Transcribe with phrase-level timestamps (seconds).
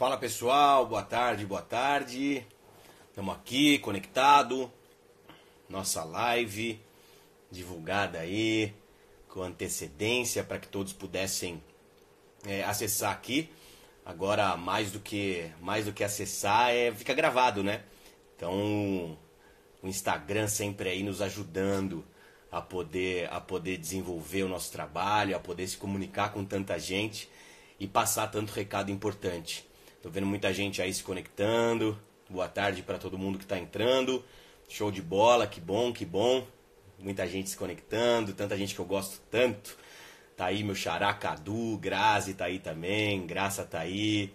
[0.00, 2.42] Fala pessoal, boa tarde, boa tarde.
[3.10, 4.72] Estamos aqui conectado.
[5.68, 6.80] Nossa live
[7.50, 8.72] divulgada aí
[9.28, 11.62] com antecedência para que todos pudessem
[12.46, 13.50] é, acessar aqui.
[14.02, 17.82] Agora mais do que mais do que acessar é fica gravado, né?
[18.34, 19.18] Então
[19.82, 22.02] o Instagram sempre aí nos ajudando
[22.50, 27.28] a poder a poder desenvolver o nosso trabalho, a poder se comunicar com tanta gente
[27.78, 29.68] e passar tanto recado importante.
[30.02, 31.98] Tô vendo muita gente aí se conectando.
[32.26, 34.24] Boa tarde para todo mundo que está entrando.
[34.66, 36.46] Show de bola, que bom, que bom.
[36.98, 39.76] Muita gente se conectando, tanta gente que eu gosto tanto.
[40.38, 44.32] Tá aí meu xará Cadu, Grazi tá aí também, Graça tá aí.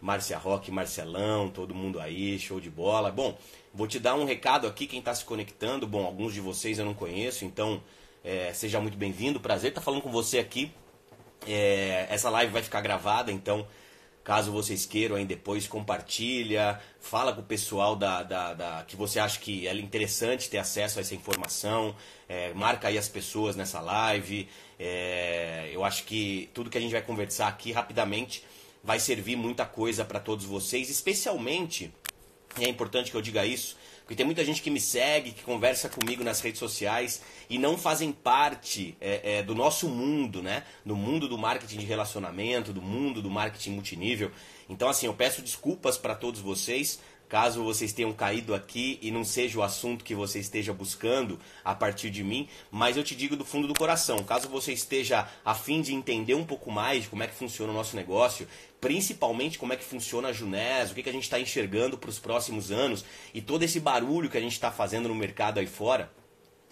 [0.00, 3.10] Márcia Roque, Marcelão, todo mundo aí, show de bola.
[3.10, 3.36] Bom,
[3.74, 5.86] vou te dar um recado aqui, quem está se conectando.
[5.86, 7.82] Bom, alguns de vocês eu não conheço, então
[8.24, 9.40] é, seja muito bem-vindo.
[9.40, 10.72] Prazer estar tá falando com você aqui.
[11.46, 13.66] É, essa live vai ficar gravada, então
[14.26, 19.20] Caso vocês queiram aí depois, compartilha, fala com o pessoal da, da, da, que você
[19.20, 21.94] acha que é interessante ter acesso a essa informação,
[22.28, 24.48] é, marca aí as pessoas nessa live.
[24.80, 28.42] É, eu acho que tudo que a gente vai conversar aqui rapidamente
[28.82, 31.94] vai servir muita coisa para todos vocês, especialmente,
[32.58, 35.42] e é importante que eu diga isso, porque tem muita gente que me segue, que
[35.42, 40.62] conversa comigo nas redes sociais e não fazem parte é, é, do nosso mundo, né?
[40.84, 44.30] Do mundo do marketing de relacionamento, do mundo do marketing multinível.
[44.68, 49.24] Então, assim, eu peço desculpas para todos vocês, caso vocês tenham caído aqui e não
[49.24, 53.36] seja o assunto que você esteja buscando a partir de mim, mas eu te digo
[53.36, 57.08] do fundo do coração, caso você esteja a fim de entender um pouco mais de
[57.08, 58.46] como é que funciona o nosso negócio,
[58.80, 62.10] principalmente como é que funciona a Junés, o que, que a gente está enxergando para
[62.10, 65.66] os próximos anos e todo esse barulho que a gente está fazendo no mercado aí
[65.66, 66.10] fora,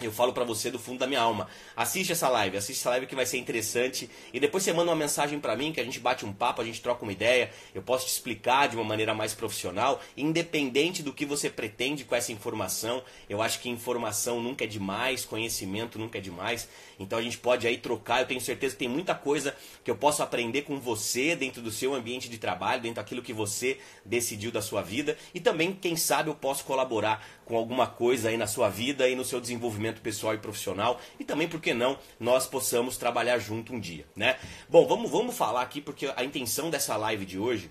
[0.00, 1.48] eu falo para você do fundo da minha alma.
[1.76, 4.10] Assiste essa live, assiste essa live que vai ser interessante.
[4.32, 6.64] E depois você manda uma mensagem para mim, que a gente bate um papo, a
[6.64, 7.50] gente troca uma ideia.
[7.74, 12.14] Eu posso te explicar de uma maneira mais profissional, independente do que você pretende com
[12.14, 13.02] essa informação.
[13.28, 16.68] Eu acho que informação nunca é demais, conhecimento nunca é demais.
[16.98, 18.20] Então a gente pode aí trocar.
[18.20, 19.54] Eu tenho certeza que tem muita coisa
[19.84, 23.32] que eu posso aprender com você dentro do seu ambiente de trabalho, dentro daquilo que
[23.32, 25.16] você decidiu da sua vida.
[25.32, 29.14] E também, quem sabe, eu posso colaborar com alguma coisa aí na sua vida e
[29.14, 31.00] no seu desenvolvimento pessoal e profissional.
[31.18, 34.36] E também, por que não, nós possamos trabalhar junto um dia, né?
[34.68, 37.70] Bom, vamos, vamos falar aqui, porque a intenção dessa live de hoje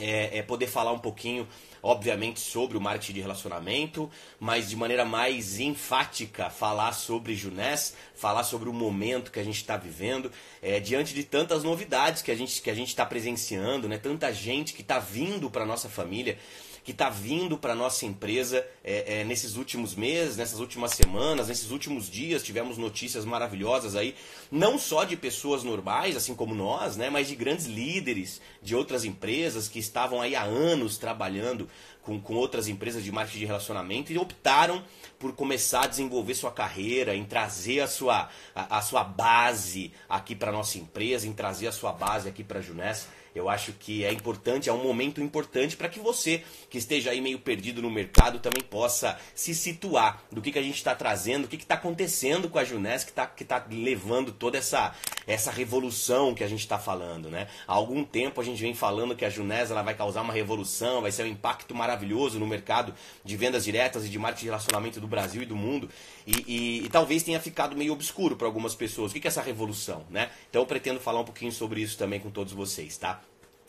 [0.00, 1.46] é, é poder falar um pouquinho
[1.82, 4.08] obviamente sobre o marketing de relacionamento,
[4.38, 9.56] mas de maneira mais enfática falar sobre Junés, falar sobre o momento que a gente
[9.56, 10.30] está vivendo,
[10.62, 13.98] é, diante de tantas novidades que a gente está presenciando, né?
[13.98, 16.38] Tanta gente que está vindo para nossa família
[16.84, 21.48] que está vindo para a nossa empresa é, é, nesses últimos meses, nessas últimas semanas,
[21.48, 22.42] nesses últimos dias.
[22.42, 24.14] Tivemos notícias maravilhosas aí,
[24.50, 29.04] não só de pessoas normais, assim como nós, né, mas de grandes líderes de outras
[29.04, 31.68] empresas que estavam aí há anos trabalhando
[32.02, 34.82] com, com outras empresas de marketing de relacionamento e optaram
[35.18, 40.34] por começar a desenvolver sua carreira, em trazer a sua, a, a sua base aqui
[40.34, 43.06] para nossa empresa, em trazer a sua base aqui para a Junessa.
[43.34, 47.20] Eu acho que é importante, é um momento importante para que você, que esteja aí
[47.20, 51.46] meio perdido no mercado, também possa se situar do que, que a gente está trazendo,
[51.46, 54.94] o que está acontecendo com a Junés, que está que tá levando toda essa,
[55.26, 57.30] essa revolução que a gente está falando.
[57.30, 57.48] Né?
[57.66, 61.00] Há algum tempo a gente vem falando que a Junés ela vai causar uma revolução,
[61.00, 62.94] vai ser um impacto maravilhoso no mercado
[63.24, 65.88] de vendas diretas e de marketing de relacionamento do Brasil e do mundo.
[66.26, 69.10] E, e, e talvez tenha ficado meio obscuro para algumas pessoas.
[69.10, 70.04] O que, é essa revolução?
[70.10, 70.30] Né?
[70.48, 72.96] Então eu pretendo falar um pouquinho sobre isso também com todos vocês.
[72.96, 73.20] Tá?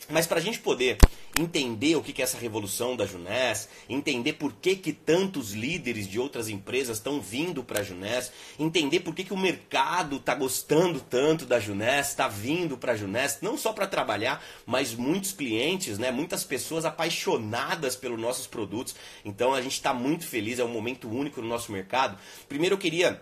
[0.08, 0.98] Mas para a gente poder
[1.38, 6.18] entender o que é essa revolução da Junés, entender por que, que tantos líderes de
[6.18, 11.00] outras empresas estão vindo para a Junés, entender por que, que o mercado está gostando
[11.00, 15.98] tanto da Junés, está vindo para a Junés, não só para trabalhar, mas muitos clientes,
[15.98, 18.94] né, muitas pessoas apaixonadas pelos nossos produtos.
[19.24, 22.16] Então a gente está muito feliz, é um momento único no nosso mercado.
[22.48, 23.20] Primeiro eu queria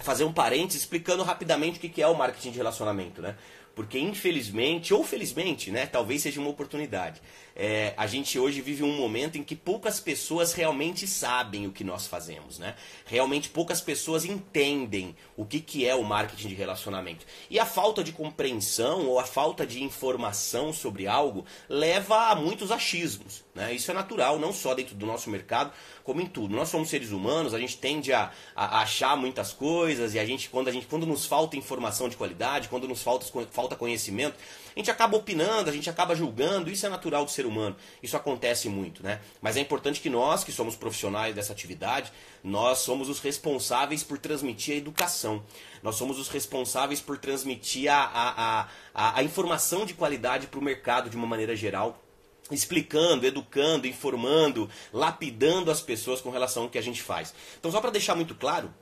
[0.00, 3.36] fazer um parênteses explicando rapidamente o que é o marketing de relacionamento, né?
[3.74, 7.20] Porque infelizmente, ou felizmente, né, talvez seja uma oportunidade.
[7.58, 11.82] É, a gente hoje vive um momento em que poucas pessoas realmente sabem o que
[11.82, 12.74] nós fazemos, né?
[13.06, 17.24] Realmente poucas pessoas entendem o que, que é o marketing de relacionamento.
[17.48, 22.70] E a falta de compreensão ou a falta de informação sobre algo leva a muitos
[22.70, 23.42] achismos.
[23.54, 23.72] Né?
[23.72, 25.72] Isso é natural, não só dentro do nosso mercado,
[26.04, 26.54] como em tudo.
[26.54, 30.50] Nós somos seres humanos, a gente tende a, a achar muitas coisas e a gente
[30.50, 34.36] quando a gente quando nos falta informação de qualidade, quando nos falta, falta conhecimento,
[34.76, 37.74] a gente acaba opinando, a gente acaba julgando, isso é natural do ser humano.
[38.02, 39.22] Isso acontece muito, né?
[39.40, 42.12] Mas é importante que nós, que somos profissionais dessa atividade,
[42.44, 45.42] nós somos os responsáveis por transmitir a educação.
[45.82, 50.62] Nós somos os responsáveis por transmitir a, a, a, a informação de qualidade para o
[50.62, 52.02] mercado de uma maneira geral
[52.48, 57.34] explicando, educando, informando, lapidando as pessoas com relação ao que a gente faz.
[57.58, 58.72] Então, só para deixar muito claro,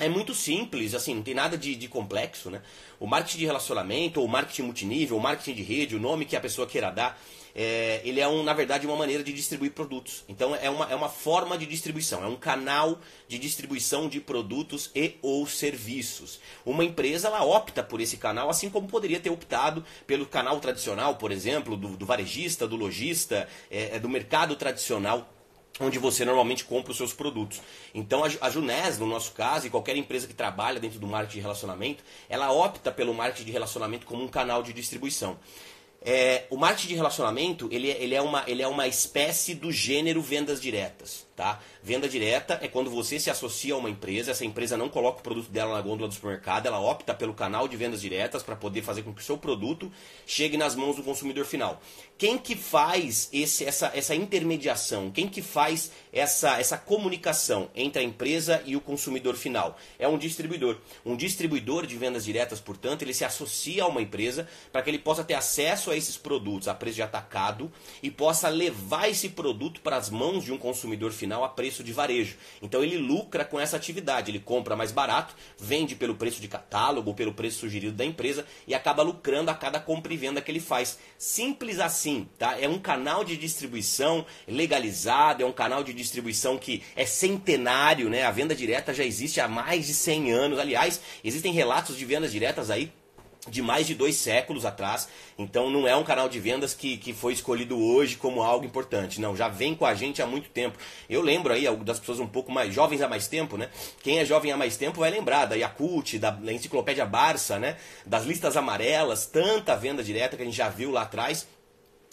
[0.00, 2.62] é muito simples, assim, não tem nada de, de, complexo, né?
[2.98, 6.40] O marketing de relacionamento, ou marketing multinível, o marketing de rede, o nome que a
[6.40, 7.20] pessoa queira dar,
[7.54, 10.24] é, ele é, um, na verdade, uma maneira de distribuir produtos.
[10.28, 12.98] Então, é uma, é uma forma de distribuição, é um canal
[13.28, 16.40] de distribuição de produtos e ou serviços.
[16.64, 21.16] Uma empresa, ela opta por esse canal, assim como poderia ter optado pelo canal tradicional,
[21.16, 25.30] por exemplo, do, do varejista, do lojista, é, é do mercado tradicional
[25.80, 27.60] onde você normalmente compra os seus produtos.
[27.94, 31.40] Então a Junés, no nosso caso, e qualquer empresa que trabalha dentro do marketing de
[31.40, 35.38] relacionamento, ela opta pelo marketing de relacionamento como um canal de distribuição.
[36.02, 39.70] É, o marketing de relacionamento ele, é, ele, é uma, ele é uma espécie do
[39.70, 41.26] gênero vendas diretas.
[41.40, 41.58] Tá?
[41.82, 45.22] Venda direta é quando você se associa a uma empresa, essa empresa não coloca o
[45.22, 48.82] produto dela na gôndola do supermercado, ela opta pelo canal de vendas diretas para poder
[48.82, 49.90] fazer com que o seu produto
[50.26, 51.80] chegue nas mãos do consumidor final.
[52.18, 55.10] Quem que faz esse, essa, essa intermediação?
[55.10, 59.78] Quem que faz essa, essa comunicação entre a empresa e o consumidor final?
[59.98, 60.76] É um distribuidor.
[61.06, 64.98] Um distribuidor de vendas diretas, portanto, ele se associa a uma empresa para que ele
[64.98, 67.72] possa ter acesso a esses produtos a preço de atacado
[68.02, 71.84] e possa levar esse produto para as mãos de um consumidor final final a preço
[71.84, 72.36] de varejo.
[72.60, 77.14] Então ele lucra com essa atividade, ele compra mais barato, vende pelo preço de catálogo,
[77.14, 80.58] pelo preço sugerido da empresa e acaba lucrando a cada compra e venda que ele
[80.58, 80.98] faz.
[81.16, 82.60] Simples assim, tá?
[82.60, 88.24] É um canal de distribuição legalizado, é um canal de distribuição que é centenário, né?
[88.24, 90.58] A venda direta já existe há mais de 100 anos.
[90.58, 92.92] Aliás, existem relatos de vendas diretas aí
[93.48, 95.08] de mais de dois séculos atrás.
[95.38, 99.20] Então não é um canal de vendas que, que foi escolhido hoje como algo importante.
[99.20, 100.78] Não, já vem com a gente há muito tempo.
[101.08, 103.70] Eu lembro aí das pessoas um pouco mais jovens há mais tempo, né?
[104.02, 107.76] Quem é jovem há mais tempo vai lembrar da Yakult, da, da Enciclopédia Barça, né?
[108.04, 111.46] Das listas amarelas, tanta venda direta que a gente já viu lá atrás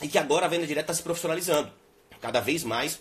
[0.01, 1.71] e que agora a venda direta está se profissionalizando.
[2.21, 2.99] Cada vez mais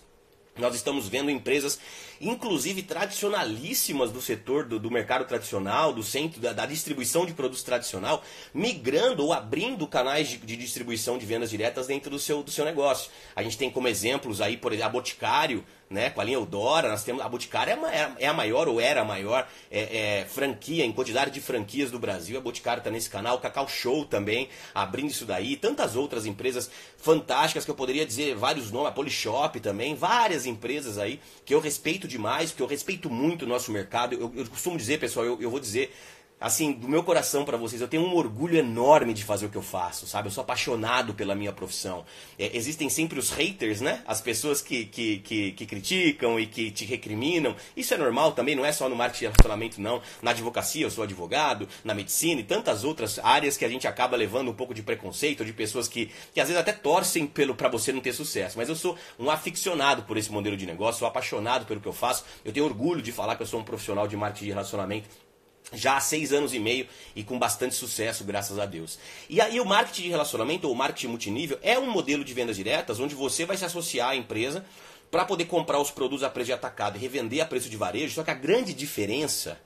[0.58, 1.78] nós estamos vendo empresas,
[2.20, 7.62] inclusive tradicionalíssimas do setor do, do mercado tradicional, do centro da, da, distribuição de produtos
[7.62, 8.22] tradicional,
[8.54, 12.64] migrando ou abrindo canais de, de, distribuição de vendas diretas dentro do seu, do seu
[12.64, 13.10] negócio.
[13.34, 16.88] A gente tem como exemplos aí, por exemplo, a Boticário, né, com a linha Eudora,
[16.88, 20.24] nós temos a Boticário é, é, é a maior ou era a maior é, é,
[20.24, 22.36] franquia em quantidade de franquias do Brasil.
[22.36, 26.68] A Boticário está nesse canal, o Cacau Show também abrindo isso daí, tantas outras empresas
[26.96, 31.60] fantásticas que eu poderia dizer vários nomes, a Polishop também, várias empresas aí que eu
[31.60, 34.14] respeito demais, que eu respeito muito o nosso mercado.
[34.14, 35.94] Eu, eu costumo dizer, pessoal, eu, eu vou dizer
[36.38, 39.56] assim, do meu coração para vocês, eu tenho um orgulho enorme de fazer o que
[39.56, 40.28] eu faço, sabe?
[40.28, 42.04] Eu sou apaixonado pela minha profissão.
[42.38, 44.02] É, existem sempre os haters, né?
[44.06, 47.56] As pessoas que, que, que, que, criticam e que te recriminam.
[47.74, 50.02] Isso é normal também, não é só no marketing de relacionamento, não.
[50.20, 54.16] Na advocacia, eu sou advogado, na medicina e tantas outras áreas que a gente acaba
[54.16, 57.70] levando um pouco de preconceito, de pessoas que, que às vezes até torcem pelo para
[57.70, 58.58] você não ter sucesso.
[58.58, 61.94] Mas eu sou um aficionado por esse modelo de negócio, sou apaixonado pelo que eu
[61.94, 62.24] faço.
[62.44, 65.25] Eu tenho orgulho de falar que eu sou um profissional de marketing de relacionamento
[65.72, 68.98] já há seis anos e meio e com bastante sucesso, graças a Deus.
[69.28, 73.00] E aí o marketing de relacionamento ou marketing multinível é um modelo de vendas diretas
[73.00, 74.64] onde você vai se associar à empresa
[75.10, 78.14] para poder comprar os produtos a preço de atacado e revender a preço de varejo.
[78.14, 79.60] Só que a grande diferença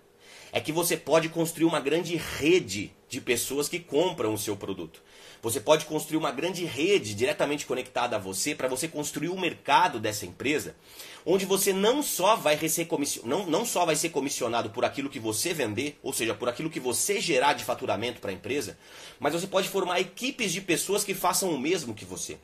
[0.53, 5.03] é que você pode construir uma grande rede de pessoas que compram o seu produto.
[5.43, 9.99] Você pode construir uma grande rede diretamente conectada a você para você construir o mercado
[9.99, 10.77] dessa empresa,
[11.25, 12.89] onde você não só vai ser
[13.25, 16.71] não, não só vai ser comissionado por aquilo que você vender, ou seja, por aquilo
[16.71, 18.79] que você gerar de faturamento para a empresa,
[19.19, 22.39] mas você pode formar equipes de pessoas que façam o mesmo que você.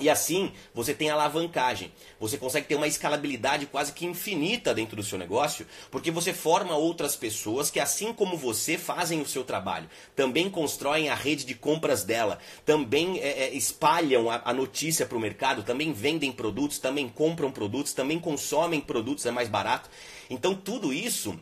[0.00, 1.92] E assim você tem alavancagem.
[2.20, 6.76] Você consegue ter uma escalabilidade quase que infinita dentro do seu negócio, porque você forma
[6.76, 9.88] outras pessoas que, assim como você, fazem o seu trabalho.
[10.14, 15.18] Também constroem a rede de compras dela, também é, é, espalham a, a notícia para
[15.18, 19.90] o mercado, também vendem produtos, também compram produtos, também consomem produtos, é mais barato.
[20.30, 21.38] Então tudo isso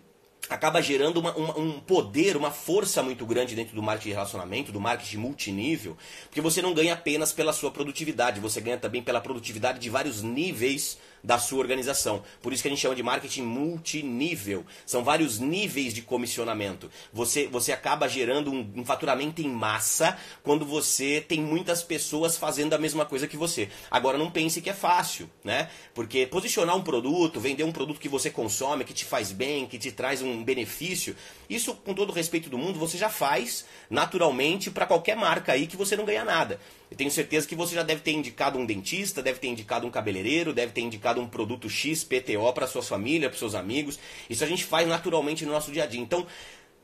[0.49, 4.73] acaba gerando uma, uma, um poder, uma força muito grande dentro do marketing de relacionamento,
[4.73, 9.21] do marketing multinível, porque você não ganha apenas pela sua produtividade, você ganha também pela
[9.21, 12.23] produtividade de vários níveis da sua organização.
[12.41, 14.65] Por isso que a gente chama de marketing multinível.
[14.87, 16.89] São vários níveis de comissionamento.
[17.13, 22.75] Você, você acaba gerando um, um faturamento em massa quando você tem muitas pessoas fazendo
[22.75, 23.69] a mesma coisa que você.
[23.91, 25.69] Agora não pense que é fácil, né?
[25.93, 29.79] Porque posicionar um produto, vender um produto que você consome, que te faz bem, que
[29.79, 31.17] te traz um benefício,
[31.51, 35.67] isso com todo o respeito do mundo, você já faz naturalmente para qualquer marca aí
[35.67, 36.61] que você não ganha nada.
[36.91, 39.91] Eu tenho certeza que você já deve ter indicado um dentista, deve ter indicado um
[39.91, 43.99] cabeleireiro, deve ter indicado um produto X, PTO para sua família, para seus amigos.
[44.31, 46.01] Isso a gente faz naturalmente no nosso dia a dia.
[46.01, 46.27] Então,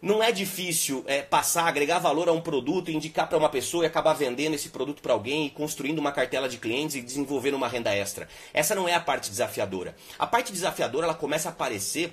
[0.02, 3.86] Não é difícil é, passar, agregar valor a um produto, indicar para uma pessoa e
[3.86, 7.68] acabar vendendo esse produto para alguém e construindo uma cartela de clientes e desenvolvendo uma
[7.68, 8.28] renda extra.
[8.52, 9.94] Essa não é a parte desafiadora.
[10.18, 12.12] A parte desafiadora ela começa a aparecer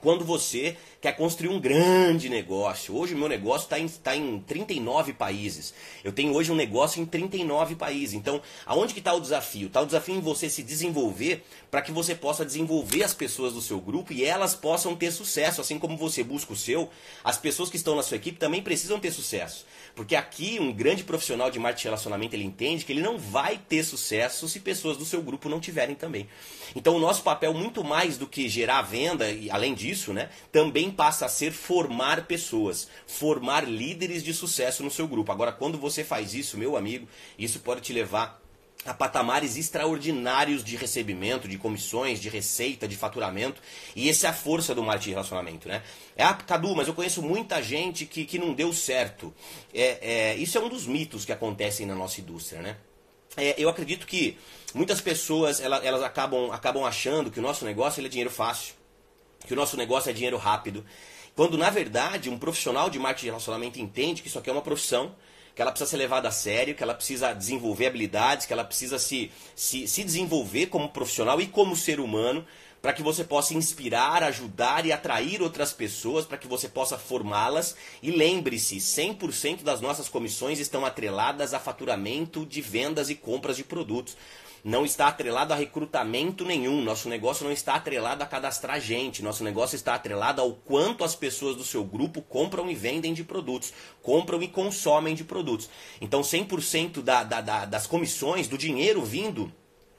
[0.00, 2.96] quando você quer construir um grande negócio.
[2.96, 5.72] Hoje o meu negócio está em, tá em 39 países.
[6.02, 8.14] Eu tenho hoje um negócio em 39 países.
[8.14, 9.68] Então, aonde que está o desafio?
[9.68, 13.60] Está o desafio em você se desenvolver para que você possa desenvolver as pessoas do
[13.60, 15.60] seu grupo e elas possam ter sucesso.
[15.60, 16.90] Assim como você busca o seu,
[17.22, 19.66] as pessoas que estão na sua equipe também precisam ter sucesso.
[19.94, 23.58] Porque aqui um grande profissional de marketing de relacionamento ele entende que ele não vai
[23.58, 26.28] ter sucesso se pessoas do seu grupo não tiverem também.
[26.74, 30.90] Então o nosso papel muito mais do que gerar venda e além disso, né, também
[30.90, 35.32] passa a ser formar pessoas, formar líderes de sucesso no seu grupo.
[35.32, 38.40] Agora, quando você faz isso, meu amigo, isso pode te levar
[38.86, 43.60] a patamares extraordinários de recebimento, de comissões, de receita, de faturamento.
[43.94, 45.82] E essa é a força do marketing de relacionamento, né?
[46.16, 49.34] É, ah, Cadu, mas eu conheço muita gente que, que não deu certo.
[49.74, 52.76] É, é, isso é um dos mitos que acontecem na nossa indústria, né?
[53.36, 54.38] É, eu acredito que
[54.72, 58.74] muitas pessoas elas, elas acabam, acabam achando que o nosso negócio é dinheiro fácil
[59.44, 60.84] que o nosso negócio é dinheiro rápido.
[61.34, 64.62] Quando, na verdade, um profissional de marketing de relacionamento entende que isso aqui é uma
[64.62, 65.14] profissão,
[65.54, 68.98] que ela precisa ser levada a sério, que ela precisa desenvolver habilidades, que ela precisa
[68.98, 72.46] se, se, se desenvolver como profissional e como ser humano,
[72.80, 77.74] para que você possa inspirar, ajudar e atrair outras pessoas, para que você possa formá-las.
[78.02, 83.64] E lembre-se, 100% das nossas comissões estão atreladas a faturamento de vendas e compras de
[83.64, 84.16] produtos
[84.66, 86.82] não está atrelado a recrutamento nenhum.
[86.82, 89.22] Nosso negócio não está atrelado a cadastrar gente.
[89.22, 93.22] Nosso negócio está atrelado ao quanto as pessoas do seu grupo compram e vendem de
[93.22, 95.70] produtos, compram e consomem de produtos.
[96.00, 99.52] Então, 100% da, da, da, das comissões, do dinheiro vindo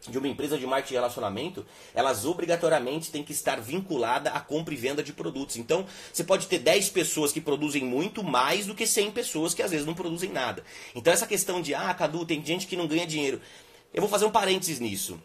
[0.09, 4.73] de uma empresa de marketing e relacionamento, elas obrigatoriamente têm que estar vinculada à compra
[4.73, 5.57] e venda de produtos.
[5.57, 9.63] Então, você pode ter 10 pessoas que produzem muito mais do que 100 pessoas que
[9.63, 10.63] às vezes não produzem nada.
[10.93, 13.41] Então, essa questão de, ah, Cadu, tem gente que não ganha dinheiro.
[13.93, 15.19] Eu vou fazer um parênteses nisso.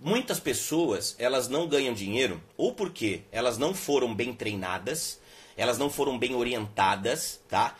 [0.00, 5.20] Muitas pessoas, elas não ganham dinheiro ou porque elas não foram bem treinadas,
[5.56, 7.76] elas não foram bem orientadas, tá?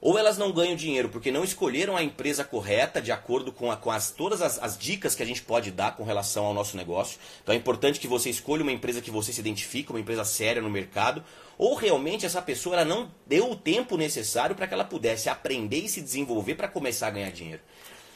[0.00, 3.76] Ou elas não ganham dinheiro porque não escolheram a empresa correta de acordo com, a,
[3.76, 6.76] com as, todas as, as, dicas que a gente pode dar com relação ao nosso
[6.76, 7.18] negócio.
[7.42, 10.60] Então é importante que você escolha uma empresa que você se identifica, uma empresa séria
[10.60, 11.24] no mercado.
[11.56, 15.80] Ou realmente essa pessoa ela não deu o tempo necessário para que ela pudesse aprender
[15.80, 17.62] e se desenvolver para começar a ganhar dinheiro.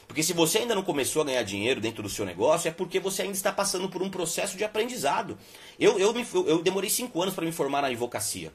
[0.09, 2.99] Porque se você ainda não começou a ganhar dinheiro dentro do seu negócio, é porque
[2.99, 5.37] você ainda está passando por um processo de aprendizado.
[5.79, 8.51] Eu, eu, me, eu demorei cinco anos para me formar na advocacia.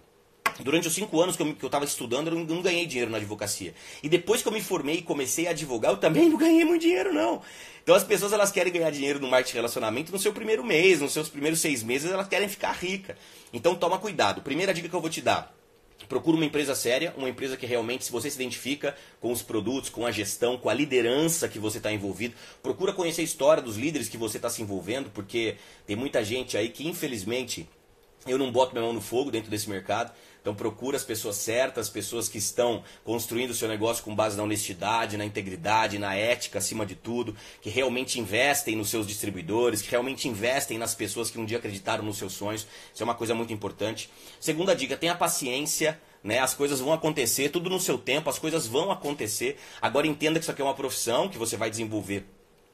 [0.58, 3.72] Durante os cinco anos que eu estava estudando, eu não, ganhei dinheiro na advocacia.
[4.02, 6.82] E depois que eu me formei e comecei a advogar, eu também não ganhei muito
[6.82, 7.40] dinheiro, não.
[7.84, 11.12] Então as pessoas elas querem ganhar dinheiro no marketing relacionamento no seu primeiro mês, nos
[11.12, 13.16] seus primeiros seis meses, elas querem ficar rica.
[13.52, 14.42] Então toma cuidado.
[14.42, 15.54] Primeira dica que eu vou te dar
[16.08, 19.90] Procura uma empresa séria, uma empresa que realmente, se você se identifica com os produtos,
[19.90, 23.76] com a gestão, com a liderança que você está envolvido, procura conhecer a história dos
[23.76, 25.56] líderes que você está se envolvendo, porque
[25.86, 27.68] tem muita gente aí que, infelizmente,
[28.26, 30.12] eu não boto minha mão no fogo dentro desse mercado,
[30.44, 34.42] então procura as pessoas certas, pessoas que estão construindo o seu negócio com base na
[34.42, 39.90] honestidade, na integridade, na ética acima de tudo, que realmente investem nos seus distribuidores, que
[39.90, 42.66] realmente investem nas pessoas que um dia acreditaram nos seus sonhos.
[42.92, 44.10] Isso é uma coisa muito importante.
[44.38, 45.98] Segunda dica, tenha paciência.
[46.22, 49.58] Né, as coisas vão acontecer, tudo no seu tempo, as coisas vão acontecer.
[49.80, 52.24] Agora entenda que isso aqui é uma profissão que você vai desenvolver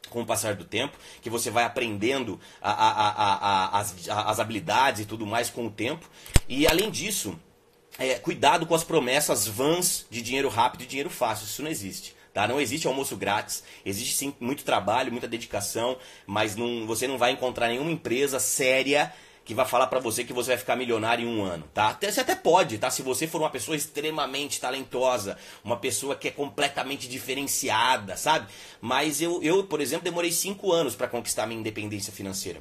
[0.08, 5.00] com o passar do tempo, que você vai aprendendo a, a, a, as, as habilidades
[5.00, 6.08] e tudo mais com o tempo.
[6.48, 7.36] E além disso,
[8.00, 11.44] é, cuidado com as promessas vãs de dinheiro rápido e dinheiro fácil.
[11.44, 12.16] Isso não existe.
[12.32, 12.48] Tá?
[12.48, 17.32] Não existe almoço grátis, existe sim muito trabalho, muita dedicação, mas não, você não vai
[17.32, 19.12] encontrar nenhuma empresa séria
[19.44, 21.98] que vai falar para você que você vai ficar milionário em um ano, tá?
[22.00, 22.88] Você até pode, tá?
[22.88, 28.46] Se você for uma pessoa extremamente talentosa, uma pessoa que é completamente diferenciada, sabe?
[28.80, 32.60] Mas eu, eu por exemplo, demorei cinco anos para conquistar minha independência financeira.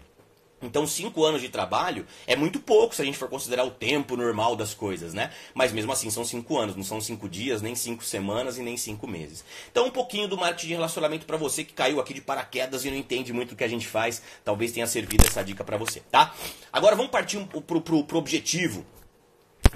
[0.61, 4.17] Então, cinco anos de trabalho é muito pouco se a gente for considerar o tempo
[4.17, 5.31] normal das coisas, né?
[5.53, 8.75] Mas mesmo assim, são cinco anos, não são cinco dias, nem cinco semanas e nem
[8.75, 9.43] cinco meses.
[9.71, 12.91] Então, um pouquinho do marketing de relacionamento para você que caiu aqui de paraquedas e
[12.91, 16.01] não entende muito o que a gente faz, talvez tenha servido essa dica para você,
[16.11, 16.35] tá?
[16.73, 18.85] Agora, vamos partir pro, pro, pro objetivo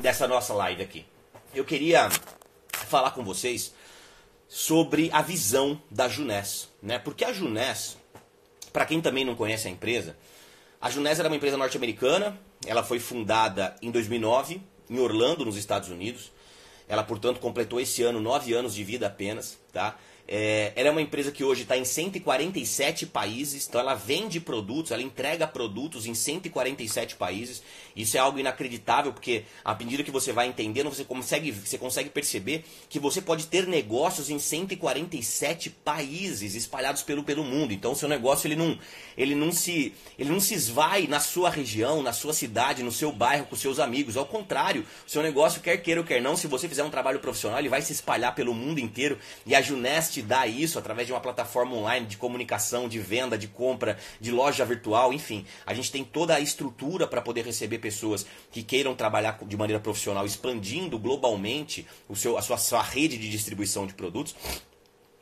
[0.01, 1.05] dessa nossa live aqui.
[1.53, 2.09] Eu queria
[2.71, 3.73] falar com vocês
[4.47, 6.99] sobre a visão da Junés, né?
[6.99, 7.97] Porque a Junés,
[8.71, 10.15] para quem também não conhece a empresa,
[10.83, 15.87] a Junés era uma empresa norte-americana, ela foi fundada em 2009, em Orlando, nos Estados
[15.87, 16.29] Unidos.
[16.89, 19.57] Ela, portanto, completou esse ano nove anos de vida apenas.
[19.71, 19.97] Tá?
[20.25, 24.91] É, ela é uma empresa que hoje está em 147 países, então ela vende produtos,
[24.91, 27.61] ela entrega produtos em 147 países.
[27.95, 32.09] Isso é algo inacreditável, porque à medida que você vai entendendo, você consegue, você consegue
[32.09, 37.73] perceber que você pode ter negócios em 147 países espalhados pelo, pelo mundo.
[37.73, 38.79] Então o seu negócio ele não,
[39.17, 43.11] ele, não se, ele não se esvai na sua região, na sua cidade, no seu
[43.11, 44.15] bairro, com seus amigos.
[44.15, 47.19] Ao contrário, o seu negócio, quer queira ou quer não, se você fizer um trabalho
[47.19, 49.19] profissional, ele vai se espalhar pelo mundo inteiro.
[49.45, 53.37] E a Junest te dá isso através de uma plataforma online de comunicação, de venda,
[53.37, 55.45] de compra, de loja virtual, enfim.
[55.65, 59.81] A gente tem toda a estrutura para poder receber pessoas que queiram trabalhar de maneira
[59.81, 64.35] profissional, expandindo globalmente o seu, a sua, sua rede de distribuição de produtos.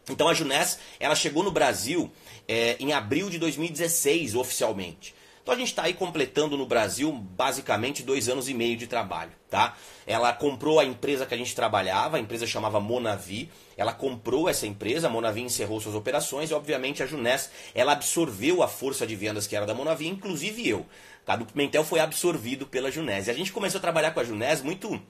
[0.10, 2.12] Então a Juness, ela chegou no Brasil
[2.48, 5.16] é, em abril de 2016, oficialmente.
[5.42, 9.32] Então a gente está aí completando no Brasil basicamente dois anos e meio de trabalho,
[9.50, 9.76] tá?
[10.06, 13.50] Ela comprou a empresa que a gente trabalhava, a empresa chamava Monavi.
[13.76, 18.62] Ela comprou essa empresa, a Monavi encerrou suas operações e obviamente a Juness, ela absorveu
[18.62, 20.86] a força de vendas que era da Monavi, inclusive eu.
[21.26, 23.28] Cadu Pimentel foi absorvido pela Junés.
[23.28, 25.02] E a gente começou a trabalhar com a Junés muito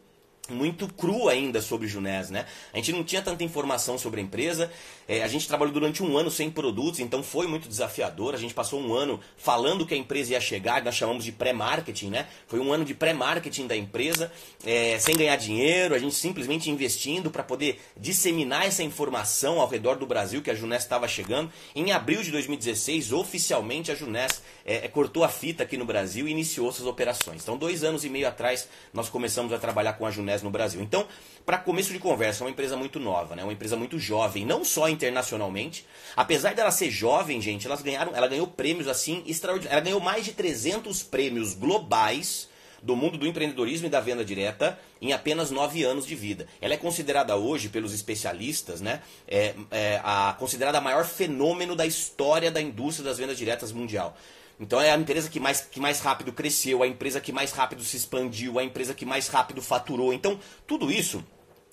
[0.50, 2.46] muito cru ainda sobre Junés, né?
[2.74, 4.72] A gente não tinha tanta informação sobre a empresa.
[5.08, 8.34] É, a gente trabalhou durante um ano sem produtos, então foi muito desafiador.
[8.34, 12.10] A gente passou um ano falando que a empresa ia chegar, nós chamamos de pré-marketing,
[12.10, 12.28] né?
[12.48, 14.32] Foi um ano de pré-marketing da empresa,
[14.66, 19.96] é, sem ganhar dinheiro, a gente simplesmente investindo para poder disseminar essa informação ao redor
[19.96, 21.52] do Brasil que a Junés estava chegando.
[21.76, 26.28] Em abril de 2016, oficialmente a Junés é, é, cortou a fita aqui no Brasil
[26.28, 27.42] e iniciou suas operações.
[27.44, 30.82] Então, dois anos e meio atrás, nós começamos a trabalhar com a Junés no Brasil.
[30.82, 31.08] Então,
[31.46, 33.44] para começo de conversa, é uma empresa muito nova, né?
[33.44, 35.86] uma empresa muito jovem, não só internacionalmente.
[36.16, 39.74] Apesar dela ser jovem, gente, elas ganharam, ela ganhou prêmios assim extraordinários.
[39.74, 42.50] Ela ganhou mais de 300 prêmios globais
[42.82, 46.48] do mundo do empreendedorismo e da venda direta em apenas nove anos de vida.
[46.60, 51.86] Ela é considerada hoje, pelos especialistas, né, é, é a, considerada a maior fenômeno da
[51.86, 54.18] história da indústria das vendas diretas mundial.
[54.62, 57.84] Então é a empresa que mais, que mais rápido cresceu, a empresa que mais rápido
[57.84, 60.14] se expandiu, a empresa que mais rápido faturou.
[60.14, 61.26] Então, tudo isso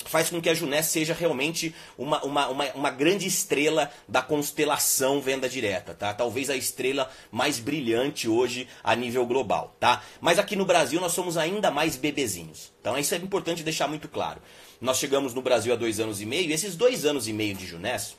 [0.06, 5.20] faz com que a Junés seja realmente uma, uma, uma, uma, grande estrela da constelação
[5.20, 6.14] venda direta, tá?
[6.14, 10.02] Talvez a estrela mais brilhante hoje a nível global, tá?
[10.18, 12.72] Mas aqui no Brasil nós somos ainda mais bebezinhos.
[12.80, 14.40] Então isso é importante deixar muito claro.
[14.80, 17.54] Nós chegamos no Brasil há dois anos e meio, e esses dois anos e meio
[17.54, 18.16] de Junés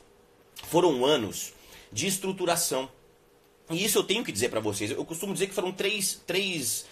[0.68, 1.54] foram anos
[1.92, 2.88] de estruturação
[3.70, 4.90] e isso eu tenho que dizer para vocês.
[4.90, 6.86] Eu costumo dizer que foram três, três,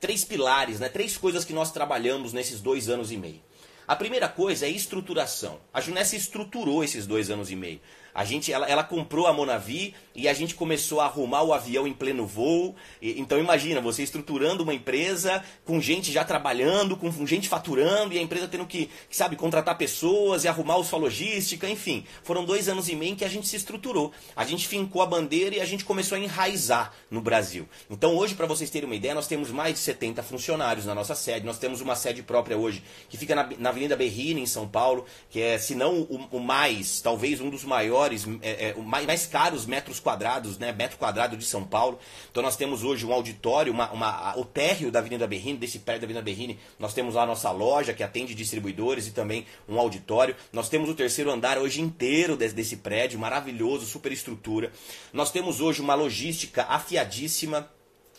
[0.00, 0.88] três pilares, né?
[0.88, 3.40] três coisas que nós trabalhamos nesses dois anos e meio.
[3.86, 5.58] A primeira coisa é estruturação.
[5.74, 7.80] A Junessa estruturou esses dois anos e meio.
[8.14, 11.86] A gente, ela, ela comprou a Monavi e a gente começou a arrumar o avião
[11.86, 12.74] em pleno voo.
[13.00, 18.18] E, então imagina, você estruturando uma empresa com gente já trabalhando, com gente faturando e
[18.18, 22.04] a empresa tendo que, sabe, contratar pessoas e arrumar sua logística, enfim.
[22.22, 24.12] Foram dois anos e meio que a gente se estruturou.
[24.34, 27.68] A gente fincou a bandeira e a gente começou a enraizar no Brasil.
[27.88, 31.14] Então hoje, para vocês terem uma ideia, nós temos mais de 70 funcionários na nossa
[31.14, 31.46] sede.
[31.46, 35.04] Nós temos uma sede própria hoje que fica na, na Avenida Berrini, em São Paulo,
[35.28, 39.26] que é, se não o, o mais, talvez um dos maiores maiores, é, é, mais,
[39.26, 41.98] caros metros quadrados, né, metro quadrado de São Paulo.
[42.30, 46.02] Então nós temos hoje um auditório, uma, uma, o térreo da Avenida Berrini, desse prédio
[46.02, 49.78] da Avenida Berrini, nós temos lá a nossa loja que atende distribuidores e também um
[49.78, 50.34] auditório.
[50.52, 54.72] Nós temos o terceiro andar hoje inteiro desse, desse prédio, maravilhoso, super estrutura.
[55.12, 57.68] Nós temos hoje uma logística afiadíssima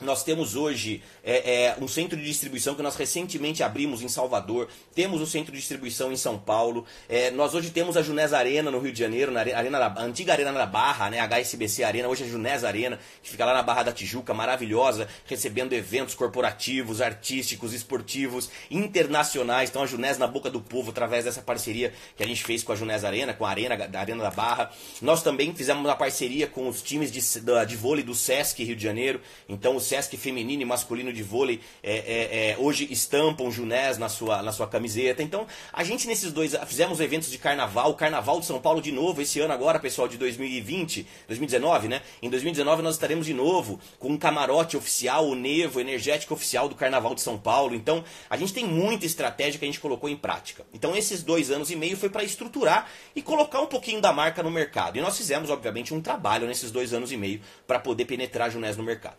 [0.02, 4.68] nós temos hoje é, é, um centro de distribuição que nós recentemente abrimos em Salvador,
[4.94, 8.34] temos o um centro de distribuição em São Paulo, é, nós hoje temos a Junés
[8.34, 12.08] Arena no Rio de Janeiro, na arena a antiga Arena da Barra, né, HSBC Arena,
[12.08, 16.16] hoje é a Junés Arena, que fica lá na Barra da Tijuca, maravilhosa, recebendo eventos
[16.16, 19.70] corporativos, artísticos, esportivos, internacionais.
[19.70, 22.72] Então a Junés na boca do povo, através dessa parceria que a gente fez com
[22.72, 24.72] a Junés Arena, com a Arena, da Arena da Barra.
[25.02, 27.22] Nós também fizemos uma parceria com os times de,
[27.66, 31.60] de, vôlei do Sesc Rio de Janeiro, então os Sesc feminino e masculino de vôlei
[31.84, 35.22] é, é, é, hoje estampam Junés na sua, na sua camiseta.
[35.22, 39.22] Então, a gente nesses dois fizemos eventos de carnaval, Carnaval de São Paulo de novo,
[39.22, 42.02] esse ano agora, pessoal, de 2020, 2019, né?
[42.22, 46.76] Em 2019 nós estaremos de novo com um camarote oficial, o Nevo, energético oficial do
[46.76, 47.76] Carnaval de São Paulo.
[47.76, 50.66] Então, a gente tem muita estratégia que a gente colocou em prática.
[50.74, 54.42] Então, esses dois anos e meio foi para estruturar e colocar um pouquinho da marca
[54.42, 54.98] no mercado.
[54.98, 58.78] E nós fizemos, obviamente, um trabalho nesses dois anos e meio para poder penetrar Junés
[58.78, 59.18] no mercado.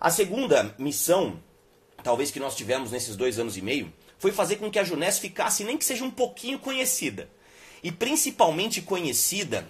[0.00, 1.42] A segunda missão,
[2.04, 5.18] talvez que nós tivemos nesses dois anos e meio, foi fazer com que a Junés
[5.18, 7.28] ficasse, nem que seja um pouquinho conhecida.
[7.82, 9.68] E principalmente conhecida,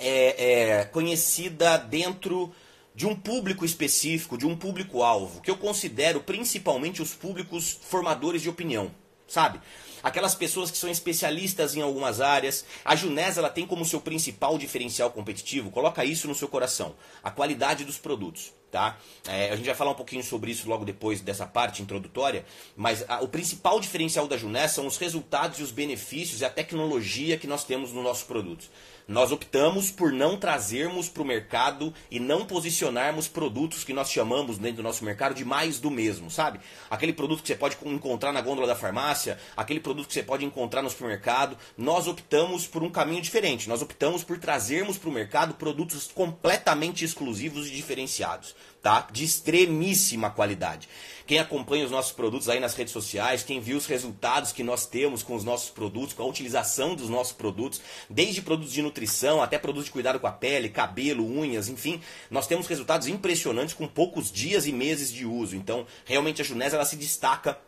[0.00, 2.52] é, é, conhecida dentro
[2.92, 8.50] de um público específico, de um público-alvo, que eu considero principalmente os públicos formadores de
[8.50, 8.90] opinião.
[9.28, 9.60] sabe?
[10.02, 12.64] Aquelas pessoas que são especialistas em algumas áreas.
[12.84, 17.30] A Junés ela tem como seu principal diferencial competitivo, coloca isso no seu coração, a
[17.30, 18.52] qualidade dos produtos.
[18.72, 18.96] Tá?
[19.28, 22.42] É, a gente vai falar um pouquinho sobre isso logo depois dessa parte introdutória,
[22.74, 26.48] mas a, o principal diferencial da Junés são os resultados e os benefícios e a
[26.48, 28.70] tecnologia que nós temos nos nossos produtos.
[29.12, 34.56] Nós optamos por não trazermos para o mercado e não posicionarmos produtos que nós chamamos
[34.56, 36.60] dentro do nosso mercado de mais do mesmo, sabe?
[36.88, 40.46] Aquele produto que você pode encontrar na gôndola da farmácia, aquele produto que você pode
[40.46, 41.58] encontrar no supermercado.
[41.76, 43.68] Nós optamos por um caminho diferente.
[43.68, 49.06] Nós optamos por trazermos para o mercado produtos completamente exclusivos e diferenciados tá?
[49.12, 50.88] De extremíssima qualidade.
[51.24, 54.86] Quem acompanha os nossos produtos aí nas redes sociais, quem viu os resultados que nós
[54.86, 59.40] temos com os nossos produtos, com a utilização dos nossos produtos, desde produtos de nutrição
[59.40, 63.86] até produtos de cuidado com a pele, cabelo, unhas, enfim, nós temos resultados impressionantes com
[63.86, 65.54] poucos dias e meses de uso.
[65.54, 67.58] Então, realmente a Junés ela se destaca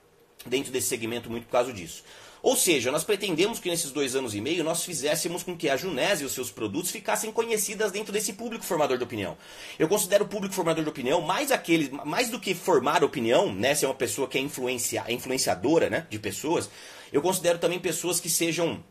[0.44, 2.02] dentro desse segmento muito por causa disso.
[2.44, 5.78] Ou seja, nós pretendemos que nesses dois anos e meio nós fizéssemos com que a
[5.78, 9.34] Junés e os seus produtos ficassem conhecidas dentro desse público formador de opinião.
[9.78, 13.74] Eu considero o público formador de opinião mais aquele, mais do que formar opinião, né,
[13.74, 16.68] ser uma pessoa que é influencia, influenciadora né, de pessoas,
[17.10, 18.84] eu considero também pessoas que sejam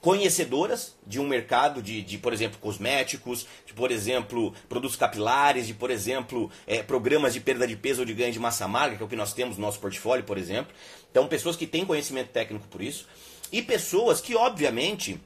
[0.00, 5.74] conhecedoras de um mercado de, de, por exemplo, cosméticos, de, por exemplo, produtos capilares, de,
[5.74, 9.02] por exemplo, é, programas de perda de peso ou de ganho de massa magra, que
[9.02, 10.72] é o que nós temos no nosso portfólio, por exemplo.
[11.10, 13.06] Então, pessoas que têm conhecimento técnico por isso.
[13.50, 15.20] E pessoas que, obviamente,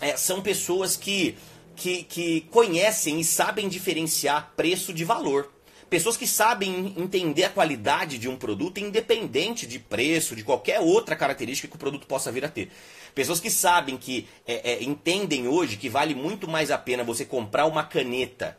[0.00, 1.36] é, são pessoas que,
[1.76, 5.52] que, que conhecem e sabem diferenciar preço de valor.
[5.90, 11.16] Pessoas que sabem entender a qualidade de um produto, independente de preço, de qualquer outra
[11.16, 12.70] característica que o produto possa vir a ter.
[13.14, 17.24] Pessoas que sabem que é, é, entendem hoje que vale muito mais a pena você
[17.24, 18.58] comprar uma caneta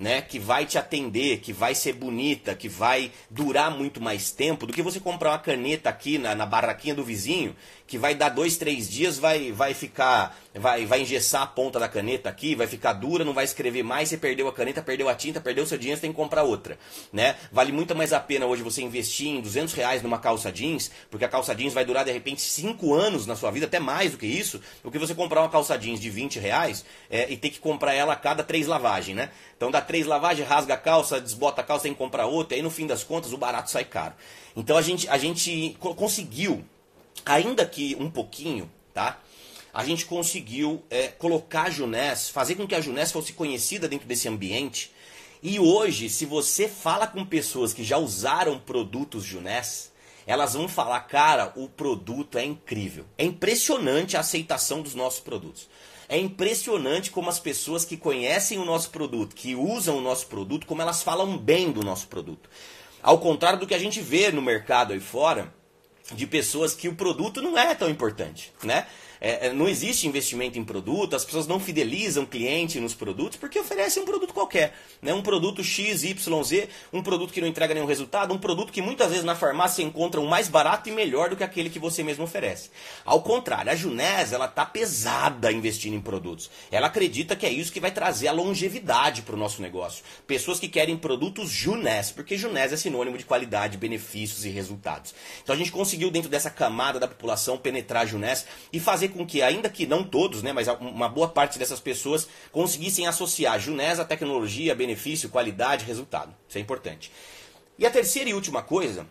[0.00, 4.66] né, que vai te atender, que vai ser bonita, que vai durar muito mais tempo,
[4.66, 7.54] do que você comprar uma caneta aqui na, na barraquinha do vizinho,
[7.90, 11.88] que vai dar dois, três dias, vai, vai ficar, vai, vai engessar a ponta da
[11.88, 15.14] caneta aqui, vai ficar dura, não vai escrever mais, você perdeu a caneta, perdeu a
[15.16, 16.78] tinta, perdeu seu dinheiro, você tem que comprar outra,
[17.12, 17.34] né?
[17.50, 21.24] Vale muito mais a pena hoje você investir em 200 reais numa calça jeans, porque
[21.24, 24.18] a calça jeans vai durar de repente 5 anos na sua vida, até mais do
[24.18, 27.50] que isso, do que você comprar uma calça jeans de 20 reais é, e ter
[27.50, 29.30] que comprar ela a cada três lavagens, né?
[29.56, 32.58] Então dá três lavagens, rasga a calça, desbota a calça, tem que comprar outra, e
[32.58, 34.14] aí no fim das contas o barato sai caro.
[34.54, 36.64] Então a gente, a gente conseguiu,
[37.24, 39.20] ainda que um pouquinho, tá?
[39.72, 44.08] A gente conseguiu é, colocar a Junés, fazer com que a Junés fosse conhecida dentro
[44.08, 44.92] desse ambiente.
[45.42, 49.90] E hoje, se você fala com pessoas que já usaram produtos Junés,
[50.26, 53.04] elas vão falar, cara, o produto é incrível.
[53.16, 55.68] É impressionante a aceitação dos nossos produtos.
[56.08, 60.66] É impressionante como as pessoas que conhecem o nosso produto, que usam o nosso produto,
[60.66, 62.50] como elas falam bem do nosso produto.
[63.02, 65.54] Ao contrário do que a gente vê no mercado aí fora,
[66.12, 68.86] de pessoas que o produto não é tão importante, né?
[69.20, 73.58] É, é, não existe investimento em produto, as pessoas não fidelizam cliente nos produtos porque
[73.58, 74.74] oferecem um produto qualquer.
[75.02, 75.12] Né?
[75.12, 78.80] Um produto X, Y, Z, um produto que não entrega nenhum resultado, um produto que
[78.80, 82.02] muitas vezes na farmácia encontra um mais barato e melhor do que aquele que você
[82.02, 82.70] mesmo oferece.
[83.04, 86.50] Ao contrário, a Junés ela está pesada investindo em produtos.
[86.70, 90.02] Ela acredita que é isso que vai trazer a longevidade para o nosso negócio.
[90.26, 95.14] Pessoas que querem produtos Junés, porque Junés é sinônimo de qualidade, benefícios e resultados.
[95.42, 99.26] Então a gente conseguiu dentro dessa camada da população penetrar a Junés e fazer com
[99.26, 104.00] que, ainda que não todos, né, mas uma boa parte dessas pessoas conseguissem associar Junés
[104.00, 106.34] à tecnologia, benefício, qualidade, resultado.
[106.48, 107.10] Isso é importante.
[107.78, 109.06] E a terceira e última coisa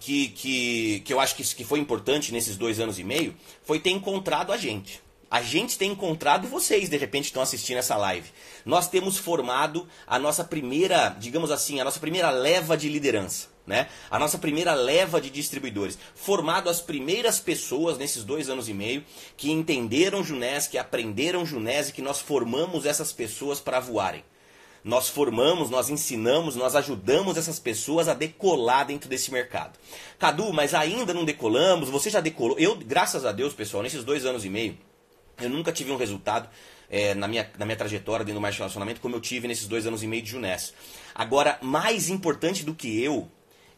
[0.00, 3.78] que, que, que eu acho que, que foi importante nesses dois anos e meio foi
[3.78, 5.02] ter encontrado a gente.
[5.30, 8.30] A gente tem encontrado vocês, de repente, estão assistindo essa live.
[8.64, 13.86] Nós temos formado a nossa primeira, digamos assim, a nossa primeira leva de liderança né?
[14.10, 19.04] A nossa primeira leva de distribuidores, formado as primeiras pessoas nesses dois anos e meio
[19.36, 24.24] que entenderam Junés, que aprenderam Junés e que nós formamos essas pessoas para voarem.
[24.82, 29.78] Nós formamos, nós ensinamos, nós ajudamos essas pessoas a decolar dentro desse mercado.
[30.18, 32.58] Cadu, mas ainda não decolamos, você já decolou.
[32.58, 34.78] Eu, graças a Deus, pessoal, nesses dois anos e meio,
[35.40, 36.48] eu nunca tive um resultado
[36.88, 39.86] é, na, minha, na minha trajetória dentro do marketing relacionamento como eu tive nesses dois
[39.86, 40.72] anos e meio de Junés.
[41.14, 43.28] Agora, mais importante do que eu,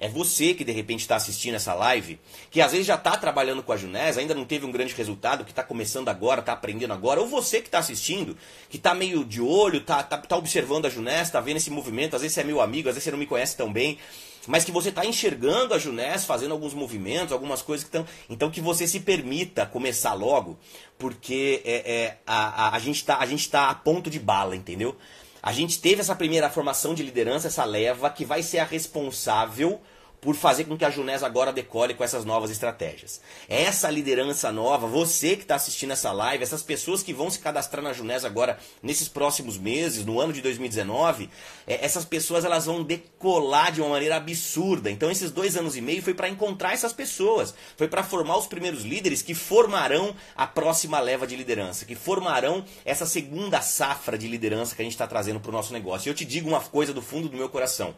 [0.00, 2.18] é você que de repente está assistindo essa live,
[2.50, 5.44] que às vezes já está trabalhando com a Junés, ainda não teve um grande resultado,
[5.44, 8.34] que está começando agora, está aprendendo agora, ou você que está assistindo,
[8.70, 12.16] que está meio de olho, está tá, tá observando a Junés, está vendo esse movimento,
[12.16, 13.98] às vezes você é meu amigo, às vezes você não me conhece tão bem,
[14.46, 18.06] mas que você está enxergando a Junés fazendo alguns movimentos, algumas coisas que estão.
[18.28, 20.58] Então que você se permita começar logo,
[20.98, 23.18] porque é, é a, a, a gente está
[23.50, 24.96] tá a ponto de bala, entendeu?
[25.42, 29.80] A gente teve essa primeira formação de liderança, essa leva, que vai ser a responsável
[30.20, 33.20] por fazer com que a Junés agora decole com essas novas estratégias.
[33.48, 37.82] Essa liderança nova, você que está assistindo essa live, essas pessoas que vão se cadastrar
[37.82, 41.30] na Junés agora nesses próximos meses, no ano de 2019,
[41.66, 44.90] é, essas pessoas elas vão decolar de uma maneira absurda.
[44.90, 48.46] Então esses dois anos e meio foi para encontrar essas pessoas, foi para formar os
[48.46, 54.28] primeiros líderes que formarão a próxima leva de liderança, que formarão essa segunda safra de
[54.28, 56.08] liderança que a gente está trazendo para o nosso negócio.
[56.08, 57.94] E eu te digo uma coisa do fundo do meu coração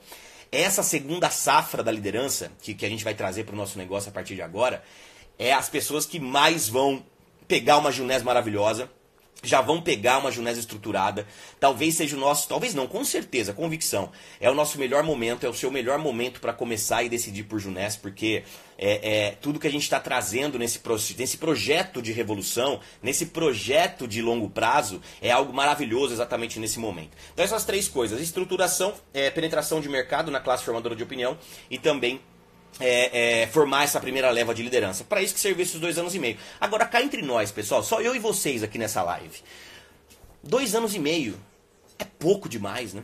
[0.52, 4.10] essa segunda safra da liderança, que, que a gente vai trazer para o nosso negócio
[4.10, 4.84] a partir de agora,
[5.38, 7.02] é as pessoas que mais vão
[7.48, 8.90] pegar uma Junés maravilhosa,
[9.42, 11.26] já vão pegar uma Junés estruturada.
[11.58, 14.10] Talvez seja o nosso, talvez não, com certeza, convicção.
[14.40, 17.58] É o nosso melhor momento, é o seu melhor momento para começar e decidir por
[17.58, 18.44] Junés, porque
[18.78, 20.80] é, é tudo que a gente está trazendo nesse,
[21.18, 27.10] nesse projeto de revolução, nesse projeto de longo prazo, é algo maravilhoso exatamente nesse momento.
[27.32, 31.36] Então, essas três coisas: estruturação, é, penetração de mercado na classe formadora de opinião
[31.70, 32.20] e também
[32.80, 35.04] é, é, formar essa primeira leva de liderança.
[35.04, 36.36] Para isso que serviu esses dois anos e meio.
[36.60, 39.40] Agora, cá entre nós, pessoal, só eu e vocês aqui nessa live.
[40.42, 41.38] Dois anos e meio
[41.98, 43.02] é pouco demais, né?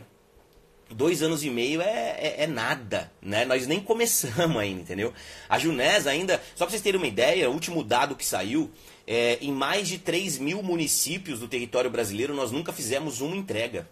[0.91, 3.45] Dois anos e meio é, é, é, nada, né?
[3.45, 5.13] Nós nem começamos ainda, entendeu?
[5.47, 8.71] A Junés ainda, só para vocês terem uma ideia, o último dado que saiu,
[9.05, 13.87] é, em mais de 3 mil municípios do território brasileiro, nós nunca fizemos uma entrega.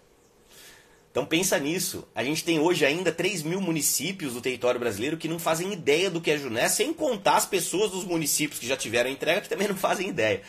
[1.12, 2.08] Então pensa nisso.
[2.14, 6.10] A gente tem hoje ainda 3 mil municípios do território brasileiro que não fazem ideia
[6.10, 9.50] do que é Junés, sem contar as pessoas dos municípios que já tiveram entrega que
[9.50, 10.42] também não fazem ideia.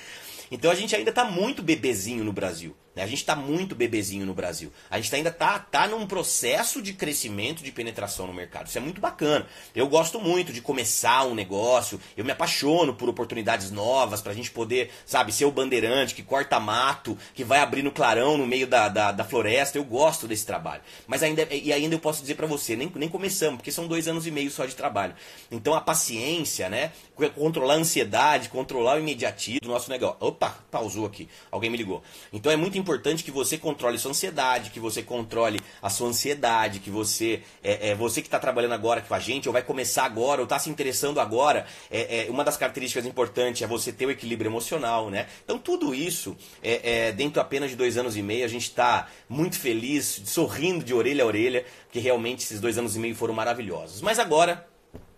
[0.50, 2.74] Então a gente ainda está muito bebezinho no Brasil.
[2.98, 3.04] Né?
[3.04, 4.72] A gente está muito bebezinho no Brasil.
[4.90, 8.66] A gente ainda está tá num processo de crescimento, de penetração no mercado.
[8.66, 9.46] Isso é muito bacana.
[9.72, 12.00] Eu gosto muito de começar um negócio.
[12.16, 16.24] Eu me apaixono por oportunidades novas para a gente poder, sabe, ser o bandeirante que
[16.24, 19.78] corta mato, que vai abrir no clarão no meio da, da, da floresta.
[19.78, 20.82] Eu gosto desse trabalho.
[21.06, 24.08] Mas ainda e ainda eu posso dizer para você, nem, nem começamos, porque são dois
[24.08, 25.14] anos e meio só de trabalho.
[25.52, 26.90] Então a paciência, né?
[27.36, 30.16] Controlar a ansiedade, controlar o imediatismo do nosso negócio.
[30.18, 31.28] Opa, pausou aqui.
[31.48, 32.02] Alguém me ligou.
[32.32, 36.08] Então é muito importante importante que você controle sua ansiedade, que você controle a sua
[36.08, 39.62] ansiedade, que você, é, é você que está trabalhando agora com a gente, ou vai
[39.62, 43.92] começar agora, ou está se interessando agora, é, é, uma das características importantes é você
[43.92, 45.26] ter o equilíbrio emocional, né?
[45.44, 49.06] Então tudo isso, é, é dentro apenas de dois anos e meio, a gente está
[49.28, 53.34] muito feliz, sorrindo de orelha a orelha, que realmente esses dois anos e meio foram
[53.34, 54.00] maravilhosos.
[54.00, 54.66] Mas agora,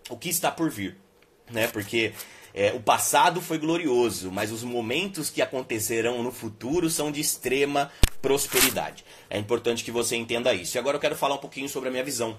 [0.09, 0.96] o que está por vir?
[1.48, 1.68] Né?
[1.68, 2.12] Porque
[2.52, 7.90] é, o passado foi glorioso, mas os momentos que acontecerão no futuro são de extrema
[8.20, 9.04] prosperidade.
[9.28, 10.76] É importante que você entenda isso.
[10.76, 12.36] E agora eu quero falar um pouquinho sobre a minha visão.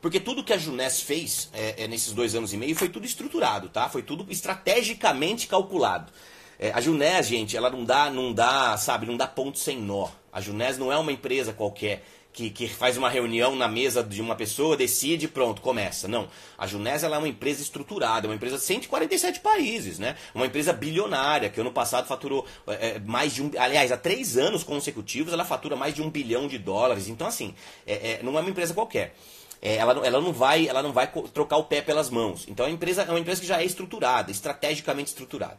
[0.00, 3.06] Porque tudo que a Junés fez é, é, nesses dois anos e meio foi tudo
[3.06, 3.88] estruturado, tá?
[3.88, 6.12] Foi tudo estrategicamente calculado.
[6.58, 10.08] É, a Junés, gente, ela não dá, não dá, sabe, não dá ponto sem nó.
[10.32, 12.04] A Junés não é uma empresa qualquer
[12.36, 16.06] que, que faz uma reunião na mesa de uma pessoa, decide pronto, começa.
[16.06, 16.28] Não.
[16.58, 20.16] A Junés ela é uma empresa estruturada, uma empresa de 147 países, né?
[20.34, 23.50] Uma empresa bilionária, que ano passado faturou é, mais de um.
[23.58, 27.08] Aliás, há três anos consecutivos ela fatura mais de um bilhão de dólares.
[27.08, 27.54] Então, assim,
[27.86, 29.14] é, é, não é uma empresa qualquer.
[29.62, 32.44] É, ela, ela, não vai, ela não vai trocar o pé pelas mãos.
[32.46, 35.58] Então a empresa é uma empresa que já é estruturada, estrategicamente estruturada.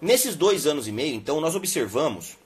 [0.00, 2.38] Nesses dois anos e meio, então, nós observamos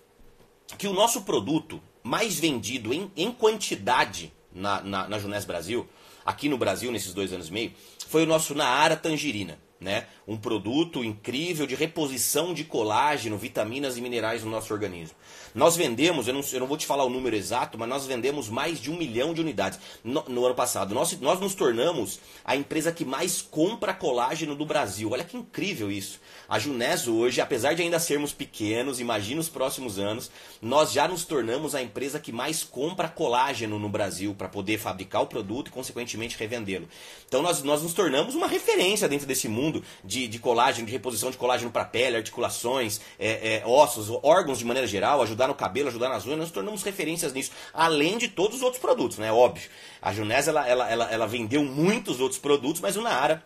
[0.76, 5.88] que o nosso produto mais vendido em, em quantidade na, na, na Junés Brasil,
[6.24, 7.72] aqui no Brasil, nesses dois anos e meio,
[8.08, 9.58] foi o nosso Naara Tangerina.
[9.82, 10.06] Né?
[10.28, 15.16] Um produto incrível de reposição de colágeno, vitaminas e minerais no nosso organismo.
[15.54, 18.48] Nós vendemos, eu não, eu não vou te falar o número exato, mas nós vendemos
[18.48, 20.94] mais de um milhão de unidades no, no ano passado.
[20.94, 25.10] Nós, nós nos tornamos a empresa que mais compra colágeno do Brasil.
[25.10, 26.20] Olha que incrível isso.
[26.48, 31.24] A Junés hoje, apesar de ainda sermos pequenos, imagina os próximos anos, nós já nos
[31.24, 35.70] tornamos a empresa que mais compra colágeno no Brasil para poder fabricar o produto e,
[35.72, 36.88] consequentemente, revendê-lo.
[37.26, 39.71] Então, nós, nós nos tornamos uma referência dentro desse mundo
[40.04, 44.64] de, de colágeno, de reposição de colágeno para pele, articulações, é, é, ossos, órgãos de
[44.64, 48.56] maneira geral, ajudar no cabelo, ajudar nas unhas, nós tornamos referências nisso, além de todos
[48.56, 49.32] os outros produtos, né?
[49.32, 49.70] Óbvio.
[50.00, 53.44] A Junés, ela, ela, ela, ela vendeu muitos outros produtos, mas o Naara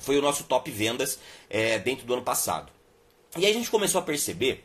[0.00, 2.72] foi o nosso top vendas é, dentro do ano passado.
[3.36, 4.64] E aí a gente começou a perceber,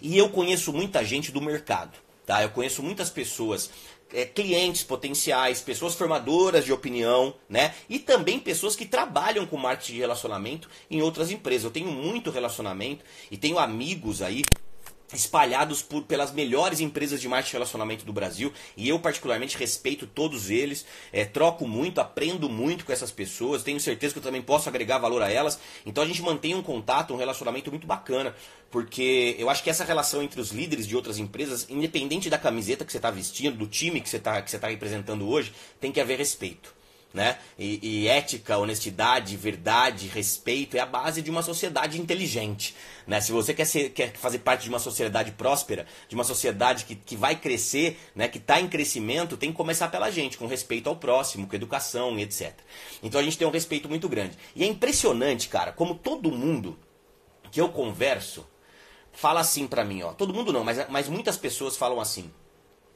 [0.00, 2.42] e eu conheço muita gente do mercado, tá?
[2.42, 3.70] Eu conheço muitas pessoas,
[4.14, 7.74] é, clientes potenciais, pessoas formadoras de opinião, né?
[7.88, 11.64] E também pessoas que trabalham com marketing de relacionamento em outras empresas.
[11.64, 14.42] Eu tenho muito relacionamento e tenho amigos aí
[15.16, 18.52] espalhados por, pelas melhores empresas de marketing e relacionamento do Brasil.
[18.76, 23.80] E eu particularmente respeito todos eles, é, troco muito, aprendo muito com essas pessoas, tenho
[23.80, 27.14] certeza que eu também posso agregar valor a elas, então a gente mantém um contato,
[27.14, 28.34] um relacionamento muito bacana,
[28.70, 32.84] porque eu acho que essa relação entre os líderes de outras empresas, independente da camiseta
[32.84, 36.18] que você está vestindo, do time que você está tá representando hoje, tem que haver
[36.18, 36.74] respeito.
[37.14, 37.38] Né?
[37.56, 42.74] E, e, ética, honestidade, verdade, respeito é a base de uma sociedade inteligente.
[43.06, 43.20] Né?
[43.20, 46.96] Se você quer, ser, quer fazer parte de uma sociedade próspera, de uma sociedade que,
[46.96, 48.26] que vai crescer, né?
[48.26, 52.18] que está em crescimento, tem que começar pela gente, com respeito ao próximo, com educação
[52.18, 52.52] e etc.
[53.00, 54.36] Então a gente tem um respeito muito grande.
[54.56, 56.76] E é impressionante, cara, como todo mundo
[57.52, 58.44] que eu converso
[59.12, 60.12] fala assim pra mim, ó.
[60.12, 62.28] Todo mundo não, mas, mas muitas pessoas falam assim.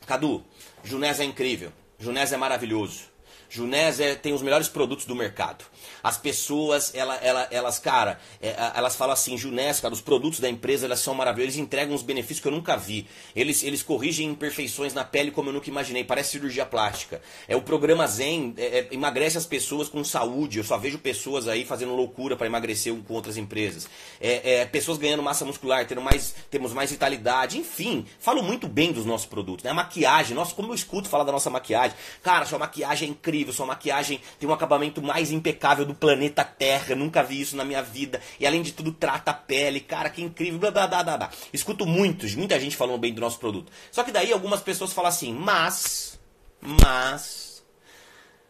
[0.05, 0.45] Cadu,
[0.83, 3.17] Junés é incrível, Junés é maravilhoso.
[3.49, 5.65] Junés é, tem os melhores produtos do mercado.
[6.03, 10.49] As pessoas, ela, ela, elas, cara, é, elas falam assim, Junés, cara, os produtos da
[10.49, 13.07] empresa elas são maravilhosos, eles entregam uns benefícios que eu nunca vi.
[13.35, 17.21] Eles, eles corrigem imperfeições na pele como eu nunca imaginei, parece cirurgia plástica.
[17.47, 20.59] É o programa Zen é, é, emagrece as pessoas com saúde.
[20.59, 23.89] Eu só vejo pessoas aí fazendo loucura para emagrecer com outras empresas.
[24.21, 28.93] É, é, pessoas ganhando massa muscular, tendo mais, temos mais vitalidade, enfim, falo muito bem
[28.93, 29.65] dos nossos produtos.
[29.65, 29.71] Né?
[29.71, 31.97] A maquiagem, nossa, como eu escuto falar da nossa maquiagem.
[32.23, 36.95] Cara, sua maquiagem é incrível, sua maquiagem tem um acabamento mais impecável do planeta Terra,
[36.95, 38.21] nunca vi isso na minha vida.
[38.39, 41.17] E além de tudo, trata a pele, cara, que incrível, blá blá blá blá.
[41.17, 41.31] blá.
[41.53, 43.73] Escuto muitos, muita gente falando bem do nosso produto.
[43.91, 46.19] Só que daí algumas pessoas falam assim, mas,
[46.61, 47.65] mas,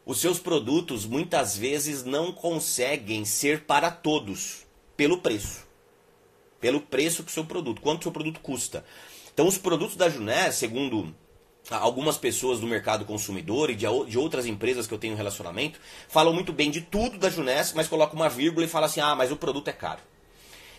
[0.07, 5.67] os seus produtos muitas vezes não conseguem ser para todos, pelo preço.
[6.61, 8.85] Pelo preço que o seu produto, quanto o seu produto custa.
[9.33, 11.15] Então os produtos da Juné, segundo
[11.71, 13.87] algumas pessoas do mercado consumidor e de,
[14.19, 15.79] outras empresas que eu tenho relacionamento
[16.09, 19.15] falam muito bem de tudo da Juness, mas colocam uma vírgula e falam assim: ah,
[19.15, 20.01] mas o produto é caro.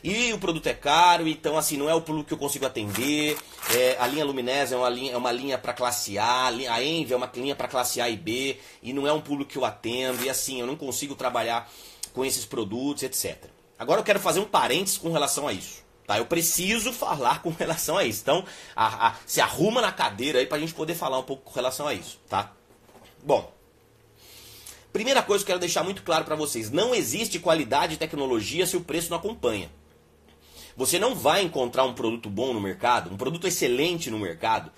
[0.02, 3.38] E o produto é caro, então assim, não é o público que eu consigo atender.
[3.76, 7.14] É, a linha Luminese é uma linha, é uma linha para classe A, a Envy
[7.14, 9.66] é uma linha para classe A e B, e não é um público que eu
[9.66, 11.70] atendo, e assim, eu não consigo trabalhar
[12.14, 13.46] com esses produtos, etc.
[13.78, 15.89] Agora eu quero fazer um parênteses com relação a isso.
[16.10, 16.18] Tá?
[16.18, 18.22] Eu preciso falar com relação a isso.
[18.24, 18.44] Então,
[18.76, 21.54] a, a, se arruma na cadeira aí para a gente poder falar um pouco com
[21.54, 22.20] relação a isso.
[22.28, 22.52] Tá?
[23.24, 23.54] Bom,
[24.92, 28.66] primeira coisa que eu quero deixar muito claro para vocês: não existe qualidade e tecnologia
[28.66, 29.70] se o preço não acompanha.
[30.76, 34.72] Você não vai encontrar um produto bom no mercado, um produto excelente no mercado,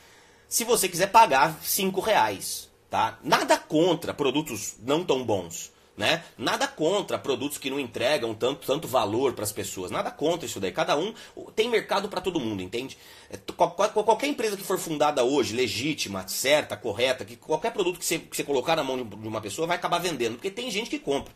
[0.49, 2.69] se você quiser pagar 5 reais.
[2.89, 3.17] Tá?
[3.23, 5.71] Nada contra produtos não tão bons.
[5.97, 6.23] Né?
[6.37, 9.91] Nada contra produtos que não entregam tanto, tanto valor para as pessoas.
[9.91, 10.71] Nada contra isso daí.
[10.71, 11.13] Cada um
[11.55, 12.97] tem mercado para todo mundo, entende?
[13.29, 18.19] É, qualquer empresa que for fundada hoje, legítima, certa, correta, que qualquer produto que você,
[18.19, 20.97] que você colocar na mão de uma pessoa vai acabar vendendo, porque tem gente que
[20.97, 21.33] compra.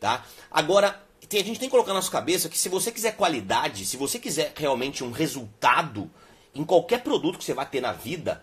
[0.00, 0.24] Tá?
[0.50, 3.84] Agora, tem, a gente tem que colocar na nossa cabeça que se você quiser qualidade,
[3.84, 6.10] se você quiser realmente um resultado
[6.54, 8.42] em qualquer produto que você vai ter na vida,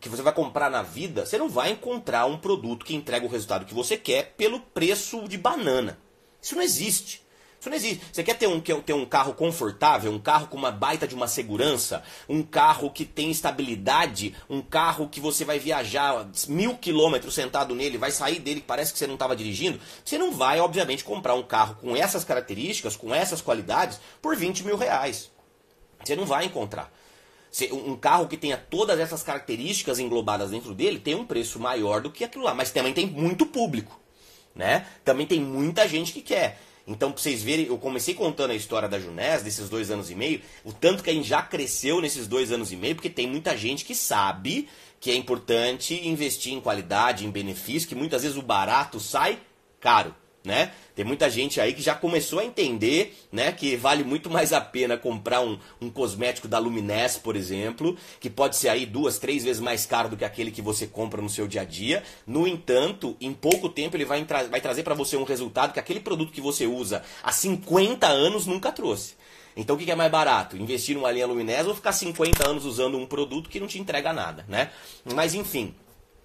[0.00, 3.28] que você vai comprar na vida, você não vai encontrar um produto que entrega o
[3.28, 5.98] resultado que você quer pelo preço de banana.
[6.40, 7.22] Isso não existe.
[7.60, 8.04] Isso não existe.
[8.12, 11.14] Você quer ter um, quer ter um carro confortável, um carro com uma baita de
[11.14, 17.34] uma segurança, um carro que tem estabilidade, um carro que você vai viajar mil quilômetros
[17.34, 19.80] sentado nele, vai sair dele parece que você não estava dirigindo.
[20.04, 24.64] Você não vai, obviamente, comprar um carro com essas características, com essas qualidades, por 20
[24.64, 25.30] mil reais.
[26.04, 26.92] Você não vai encontrar.
[27.72, 32.10] Um carro que tenha todas essas características englobadas dentro dele tem um preço maior do
[32.10, 33.98] que aquilo lá, mas também tem muito público,
[34.54, 34.86] né?
[35.04, 36.60] Também tem muita gente que quer.
[36.86, 40.14] Então, pra vocês verem, eu comecei contando a história da Junés, desses dois anos e
[40.14, 43.26] meio, o tanto que a gente já cresceu nesses dois anos e meio, porque tem
[43.26, 44.68] muita gente que sabe
[44.98, 49.38] que é importante investir em qualidade, em benefício, que muitas vezes o barato sai
[49.80, 50.72] caro né?
[50.94, 54.60] Tem muita gente aí que já começou a entender, né, que vale muito mais a
[54.60, 59.44] pena comprar um, um cosmético da Luminesse, por exemplo, que pode ser aí duas, três
[59.44, 62.02] vezes mais caro do que aquele que você compra no seu dia a dia.
[62.26, 66.00] No entanto, em pouco tempo ele vai, vai trazer para você um resultado que aquele
[66.00, 69.14] produto que você usa há 50 anos nunca trouxe.
[69.56, 70.56] Então o que é mais barato?
[70.56, 74.12] Investir numa linha Luminese ou ficar 50 anos usando um produto que não te entrega
[74.12, 74.70] nada, né?
[75.04, 75.74] Mas enfim.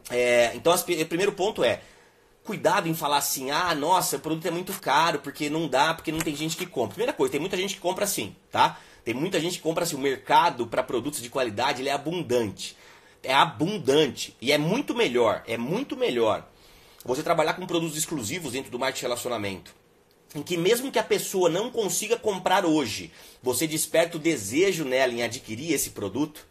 [0.09, 1.81] É, então, o primeiro ponto é
[2.43, 6.11] cuidado em falar assim, ah, nossa, o produto é muito caro, porque não dá, porque
[6.11, 6.95] não tem gente que compra.
[6.95, 8.79] Primeira coisa, tem muita gente que compra sim, tá?
[9.03, 12.75] Tem muita gente que compra assim, o mercado para produtos de qualidade, ele é abundante.
[13.21, 16.45] É abundante e é muito melhor, é muito melhor
[17.05, 19.75] você trabalhar com produtos exclusivos dentro do marketing de relacionamento.
[20.35, 25.13] Em que mesmo que a pessoa não consiga comprar hoje, você desperta o desejo nela
[25.13, 26.45] em adquirir esse produto,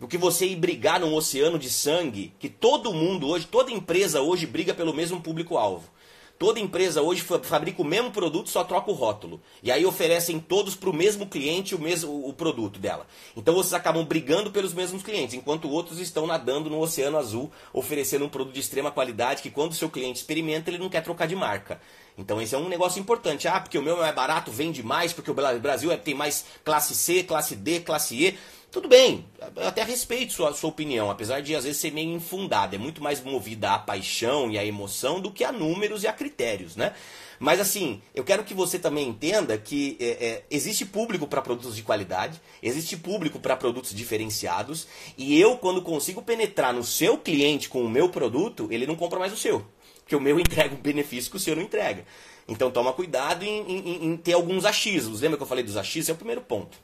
[0.00, 4.20] do que você ir brigar num oceano de sangue, que todo mundo hoje, toda empresa
[4.20, 5.96] hoje briga pelo mesmo público-alvo.
[6.38, 9.40] Toda empresa hoje fabrica o mesmo produto, só troca o rótulo.
[9.62, 13.06] E aí oferecem todos para o mesmo cliente o mesmo o produto dela.
[13.34, 18.26] Então vocês acabam brigando pelos mesmos clientes, enquanto outros estão nadando no oceano azul, oferecendo
[18.26, 21.26] um produto de extrema qualidade que quando o seu cliente experimenta, ele não quer trocar
[21.26, 21.80] de marca.
[22.18, 23.48] Então esse é um negócio importante.
[23.48, 26.44] Ah, porque o meu é mais barato, vende mais, porque o Brasil é, tem mais
[26.62, 28.38] classe C, classe D, classe E.
[28.70, 29.24] Tudo bem,
[29.56, 32.76] eu até respeito sua, sua opinião, apesar de às vezes ser meio infundada.
[32.76, 36.12] É muito mais movida à paixão e à emoção do que a números e a
[36.12, 36.92] critérios, né?
[37.38, 41.76] Mas assim, eu quero que você também entenda que é, é, existe público para produtos
[41.76, 44.86] de qualidade, existe público para produtos diferenciados,
[45.16, 49.18] e eu, quando consigo penetrar no seu cliente com o meu produto, ele não compra
[49.18, 49.64] mais o seu.
[50.00, 52.04] Porque o meu entrega um benefício que o seu não entrega.
[52.48, 55.20] Então toma cuidado em, em, em ter alguns achismos.
[55.20, 56.10] Lembra que eu falei dos achismos?
[56.10, 56.78] É o primeiro ponto.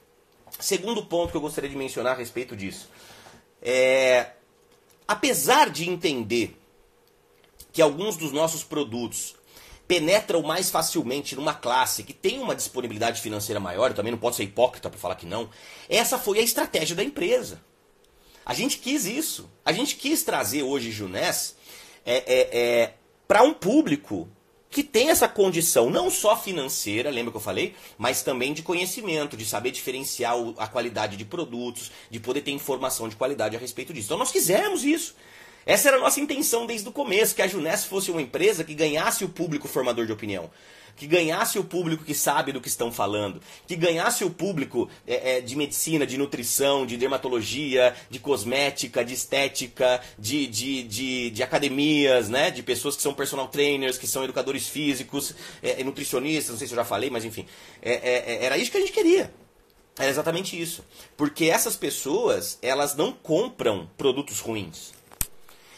[0.58, 2.88] Segundo ponto que eu gostaria de mencionar a respeito disso.
[3.60, 4.30] É,
[5.06, 6.58] apesar de entender
[7.72, 9.34] que alguns dos nossos produtos
[9.88, 14.38] penetram mais facilmente numa classe que tem uma disponibilidade financeira maior, eu também não posso
[14.38, 15.50] ser hipócrita para falar que não,
[15.88, 17.60] essa foi a estratégia da empresa.
[18.44, 19.50] A gente quis isso.
[19.64, 21.56] A gente quis trazer hoje Junés
[22.04, 22.94] é, é, é,
[23.28, 24.28] para um público
[24.72, 29.36] que tem essa condição não só financeira, lembra que eu falei, mas também de conhecimento,
[29.36, 33.92] de saber diferenciar a qualidade de produtos, de poder ter informação de qualidade a respeito
[33.92, 34.06] disso.
[34.06, 35.14] Então nós quisemos isso.
[35.66, 38.74] Essa era a nossa intenção desde o começo, que a Juness fosse uma empresa que
[38.74, 40.50] ganhasse o público formador de opinião
[40.96, 45.36] que ganhasse o público que sabe do que estão falando, que ganhasse o público é,
[45.36, 51.42] é, de medicina, de nutrição, de dermatologia, de cosmética, de estética, de, de, de, de
[51.42, 52.50] academias, né?
[52.50, 56.66] de pessoas que são personal trainers, que são educadores físicos, é, é nutricionistas, não sei
[56.66, 57.46] se eu já falei, mas enfim.
[57.80, 59.32] É, é, era isso que a gente queria.
[59.98, 60.84] Era exatamente isso.
[61.16, 64.92] Porque essas pessoas, elas não compram produtos ruins.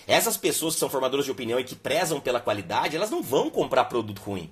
[0.07, 3.51] Essas pessoas que são formadoras de opinião e que prezam pela qualidade, elas não vão
[3.51, 4.51] comprar produto ruim.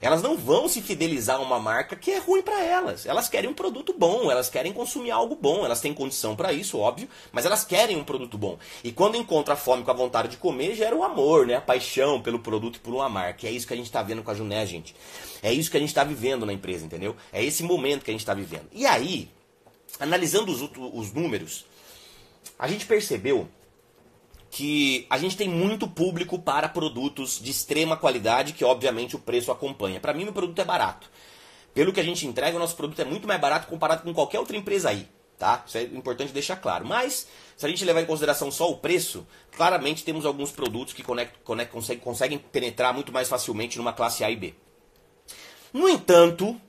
[0.00, 3.06] Elas não vão se fidelizar a uma marca que é ruim para elas.
[3.06, 6.78] Elas querem um produto bom, elas querem consumir algo bom, elas têm condição para isso,
[6.78, 8.58] óbvio, mas elas querem um produto bom.
[8.82, 11.56] E quando encontra a fome com a vontade de comer, gera o amor, né?
[11.56, 13.46] A paixão pelo produto e por uma marca.
[13.46, 14.94] E é isso que a gente está vendo com a Juné, gente.
[15.42, 17.16] É isso que a gente está vivendo na empresa, entendeu?
[17.32, 18.68] É esse momento que a gente está vivendo.
[18.72, 19.30] E aí,
[19.98, 21.64] analisando os, os números,
[22.58, 23.48] a gente percebeu
[24.54, 29.50] que a gente tem muito público para produtos de extrema qualidade, que obviamente o preço
[29.50, 29.98] acompanha.
[29.98, 31.10] Para mim, meu produto é barato.
[31.74, 34.38] Pelo que a gente entrega, o nosso produto é muito mais barato comparado com qualquer
[34.38, 35.08] outra empresa aí.
[35.36, 35.64] Tá?
[35.66, 36.86] Isso é importante deixar claro.
[36.86, 37.26] Mas,
[37.56, 39.26] se a gente levar em consideração só o preço,
[39.56, 44.22] claramente temos alguns produtos que conect, conect, conseguem, conseguem penetrar muito mais facilmente numa classe
[44.22, 44.54] A e B.
[45.72, 46.60] No entanto,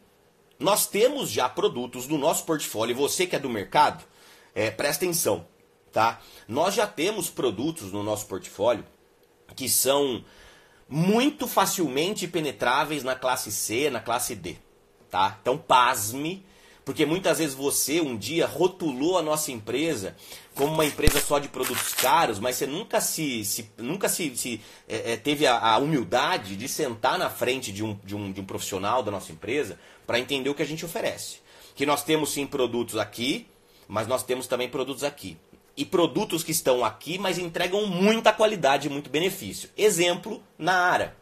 [0.58, 4.04] nós temos já produtos no nosso portfólio, você que é do mercado,
[4.56, 5.46] é, presta atenção
[5.96, 6.20] tá?
[6.46, 8.84] Nós já temos produtos no nosso portfólio
[9.56, 10.26] que são
[10.90, 14.58] muito facilmente penetráveis na classe C, na classe D,
[15.10, 15.40] tá?
[15.42, 16.46] Então pasme,
[16.84, 20.18] porque muitas vezes você um dia rotulou a nossa empresa
[20.54, 24.62] como uma empresa só de produtos caros, mas você nunca se, se nunca se, se
[24.90, 28.42] é, é teve a, a, humildade de sentar na frente de um, de um, de
[28.42, 31.38] um profissional da nossa empresa para entender o que a gente oferece.
[31.74, 33.48] Que nós temos sim produtos aqui,
[33.88, 35.38] mas nós temos também produtos aqui
[35.78, 39.70] e produtos que estão aqui, mas entregam muita qualidade e muito benefício.
[39.78, 41.16] Exemplo, Naara.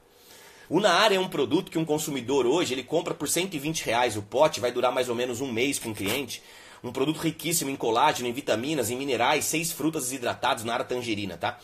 [0.69, 4.21] O Naara é um produto que um consumidor hoje ele compra por 120 reais o
[4.21, 6.41] pote, vai durar mais ou menos um mês com o cliente.
[6.83, 11.57] Um produto riquíssimo em colágeno, em vitaminas, em minerais, seis frutas desidratadas, Naara tangerina, tá?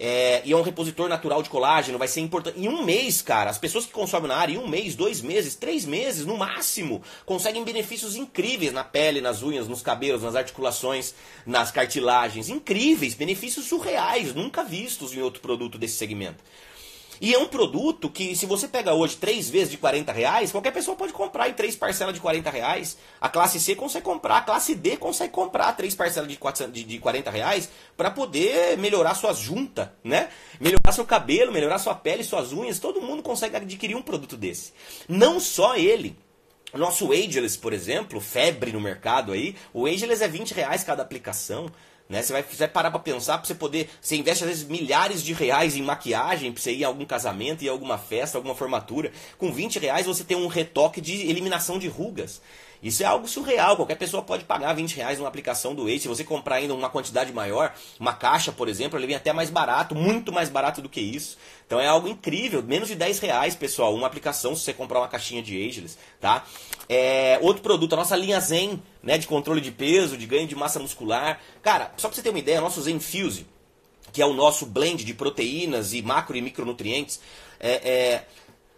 [0.00, 2.60] É, e é um repositor natural de colágeno, vai ser importante.
[2.60, 5.56] Em um mês, cara, as pessoas que consomem na área, em um mês, dois meses,
[5.56, 11.14] três meses, no máximo, conseguem benefícios incríveis na pele, nas unhas, nos cabelos, nas articulações,
[11.44, 12.48] nas cartilagens.
[12.48, 16.44] Incríveis, benefícios surreais, nunca vistos em outro produto desse segmento.
[17.20, 20.72] E é um produto que, se você pega hoje três vezes de 40 reais, qualquer
[20.72, 22.96] pessoa pode comprar em três parcelas de 40 reais.
[23.20, 26.84] A classe C consegue comprar, a classe D consegue comprar três parcelas de, 400, de,
[26.84, 30.28] de 40 reais para poder melhorar suas juntas, né?
[30.60, 32.78] Melhorar seu cabelo, melhorar sua pele, suas unhas.
[32.78, 34.72] Todo mundo consegue adquirir um produto desse.
[35.08, 36.16] Não só ele.
[36.74, 41.70] Nosso Ageless, por exemplo, febre no mercado aí, o Ageless é 20 reais cada aplicação.
[42.08, 42.22] Né?
[42.22, 43.90] Você vai, você vai parar para pensar, para você poder.
[44.00, 47.62] Você investe às vezes milhares de reais em maquiagem, para você ir a algum casamento,
[47.62, 49.12] ir a alguma festa, alguma formatura.
[49.36, 52.40] Com 20 reais você tem um retoque de eliminação de rugas.
[52.82, 53.76] Isso é algo surreal.
[53.76, 56.00] Qualquer pessoa pode pagar 20 reais numa aplicação do Waze.
[56.00, 59.50] Se você comprar ainda uma quantidade maior, uma caixa, por exemplo, ele vem até mais
[59.50, 61.36] barato, muito mais barato do que isso.
[61.66, 62.62] Então é algo incrível.
[62.62, 66.44] Menos de 10 reais, pessoal, uma aplicação se você comprar uma caixinha de Ageless, tá?
[66.88, 70.54] É, outro produto, a nossa linha Zen, né, de controle de peso, de ganho de
[70.54, 71.40] massa muscular.
[71.62, 73.46] Cara, só pra você ter uma ideia, nosso Zen Fuse,
[74.12, 77.20] que é o nosso blend de proteínas e macro e micronutrientes,
[77.60, 78.24] é, é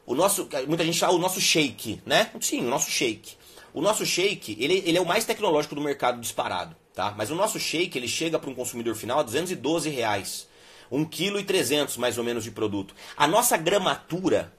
[0.06, 2.30] o nosso, muita gente fala o nosso shake, né?
[2.40, 3.38] Sim, o nosso shake.
[3.72, 7.14] O nosso shake, ele, ele é o mais tecnológico do mercado disparado, tá?
[7.16, 10.48] Mas o nosso shake, ele chega para um consumidor final a 212 reais.
[10.90, 12.94] 1,3 kg mais ou menos de produto.
[13.16, 14.52] A nossa gramatura,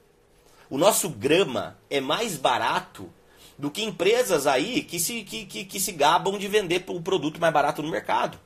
[0.69, 3.09] o nosso grama é mais barato
[3.57, 7.39] do que empresas aí que se, que, que, que se gabam de vender o produto
[7.39, 8.39] mais barato no mercado.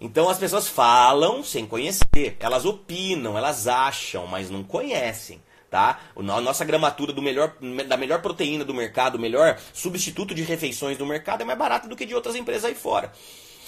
[0.00, 5.42] Então as pessoas falam sem conhecer, elas opinam, elas acham, mas não conhecem.
[5.70, 6.00] Tá?
[6.16, 7.54] A nossa gramatura do melhor,
[7.86, 11.88] da melhor proteína do mercado, o melhor substituto de refeições do mercado é mais barato
[11.88, 13.12] do que de outras empresas aí fora.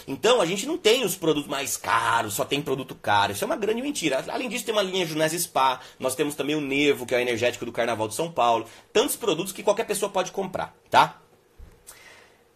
[0.07, 3.33] Então a gente não tem os produtos mais caros, só tem produto caro.
[3.33, 4.25] Isso é uma grande mentira.
[4.29, 7.21] Além disso, tem uma linha Junés Spa, nós temos também o Nevo, que é o
[7.21, 8.67] energético do Carnaval de São Paulo.
[8.93, 11.21] Tantos produtos que qualquer pessoa pode comprar, tá?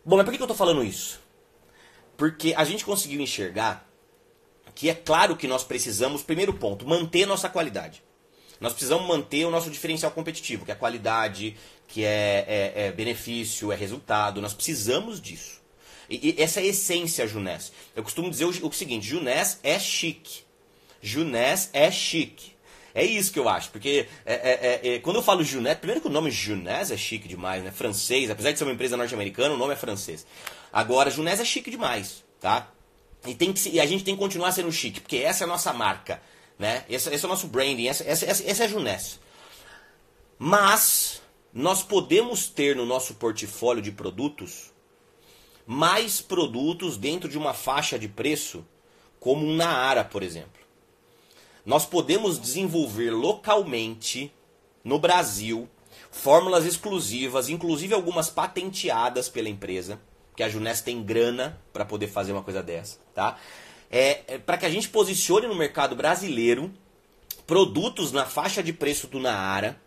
[0.05, 1.21] Bom, mas por que eu estou falando isso?
[2.17, 3.87] Porque a gente conseguiu enxergar
[4.75, 8.03] que é claro que nós precisamos, primeiro ponto, manter nossa qualidade.
[8.61, 13.71] Nós precisamos manter o nosso diferencial competitivo, que é qualidade, que é, é, é benefício,
[13.71, 14.41] é resultado.
[14.41, 15.61] Nós precisamos disso.
[16.09, 17.73] E, e essa é a essência Junés.
[17.95, 20.45] Eu costumo dizer o, o seguinte: Junés é chique.
[21.03, 22.57] Junés é chique.
[22.95, 26.01] É isso que eu acho, porque é, é, é, é quando eu falo Junés, primeiro
[26.01, 27.71] que o nome Junés é chique demais, né?
[27.71, 30.27] Francês, apesar de ser uma empresa norte-americana, o nome é francês.
[30.73, 32.73] Agora, Junés é chique demais, tá?
[33.27, 35.49] E, tem que, e a gente tem que continuar sendo chique, porque essa é a
[35.49, 36.23] nossa marca.
[36.59, 36.85] Né?
[36.89, 39.21] Esse, esse é o nosso branding, essa, essa, essa, essa é a Juness.
[40.39, 41.21] Mas
[41.53, 44.73] nós podemos ter no nosso portfólio de produtos
[45.67, 48.65] mais produtos dentro de uma faixa de preço,
[49.19, 50.63] como um Naara, por exemplo.
[51.65, 54.33] Nós podemos desenvolver localmente,
[54.85, 55.69] no Brasil,
[56.13, 60.01] fórmulas exclusivas, inclusive algumas patenteadas pela empresa,
[60.37, 63.37] que a Juness tem grana para poder fazer uma coisa dessa, tá?
[63.99, 66.71] É, é para que a gente posicione no mercado brasileiro
[67.47, 69.81] produtos na faixa de preço do Naara,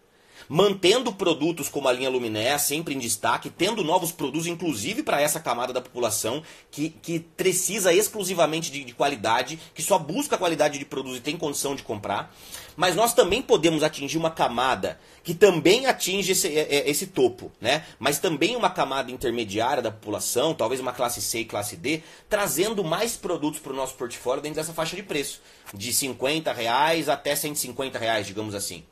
[0.50, 5.40] mantendo produtos como a linha Luminé sempre em destaque, tendo novos produtos, inclusive para essa
[5.40, 6.42] camada da população
[6.72, 11.38] que, que precisa exclusivamente de, de, qualidade, que só busca qualidade de produto e tem
[11.38, 12.36] condição de comprar.
[12.76, 17.52] Mas nós também podemos atingir uma camada que também atinge esse, é, é, esse topo,
[17.62, 17.86] né?
[18.00, 22.84] mas também uma camada intermediária da população, talvez uma classe C e classe D, trazendo
[22.84, 25.42] mais produtos para o nosso portfólio dentro dessa faixa de preço,
[25.74, 28.84] de 50 reais até 150 reais, digamos assim.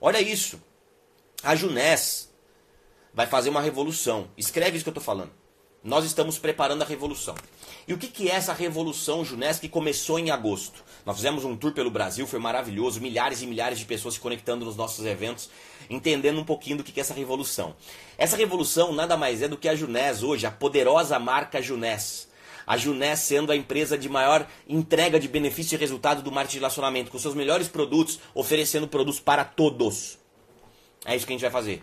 [0.00, 0.60] Olha isso.
[1.42, 2.28] A Junés
[3.12, 4.28] vai fazer uma revolução.
[4.36, 5.30] Escreve isso que eu estou falando.
[5.82, 7.34] Nós estamos preparando a revolução.
[7.86, 10.84] E o que, que é essa revolução Junés que começou em agosto?
[11.06, 14.64] Nós fizemos um tour pelo Brasil, foi maravilhoso, milhares e milhares de pessoas se conectando
[14.64, 15.48] nos nossos eventos,
[15.88, 17.74] entendendo um pouquinho do que, que é essa revolução.
[18.18, 22.27] Essa revolução nada mais é do que a Junés hoje, a poderosa marca Junés.
[22.68, 26.60] A Junés sendo a empresa de maior entrega de benefício e resultado do marketing de
[26.60, 30.18] relacionamento, com seus melhores produtos, oferecendo produtos para todos.
[31.06, 31.82] É isso que a gente vai fazer.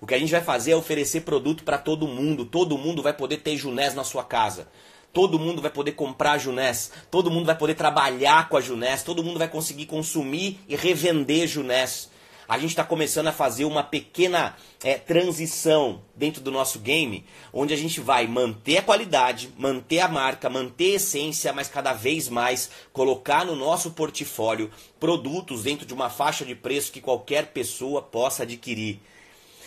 [0.00, 2.44] O que a gente vai fazer é oferecer produto para todo mundo.
[2.44, 4.66] Todo mundo vai poder ter Junés na sua casa.
[5.12, 6.90] Todo mundo vai poder comprar Junés.
[7.12, 9.04] Todo mundo vai poder trabalhar com a Junés.
[9.04, 12.10] Todo mundo vai conseguir consumir e revender Junés
[12.48, 17.74] a gente está começando a fazer uma pequena é, transição dentro do nosso game, onde
[17.74, 22.26] a gente vai manter a qualidade, manter a marca, manter a essência, mas cada vez
[22.30, 28.00] mais colocar no nosso portfólio produtos dentro de uma faixa de preço que qualquer pessoa
[28.00, 28.98] possa adquirir.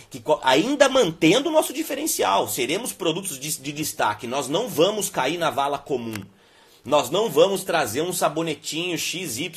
[0.10, 5.38] Que, ainda mantendo o nosso diferencial, seremos produtos de, de destaque, nós não vamos cair
[5.38, 6.16] na vala comum.
[6.84, 9.50] Nós não vamos trazer um sabonetinho XYZ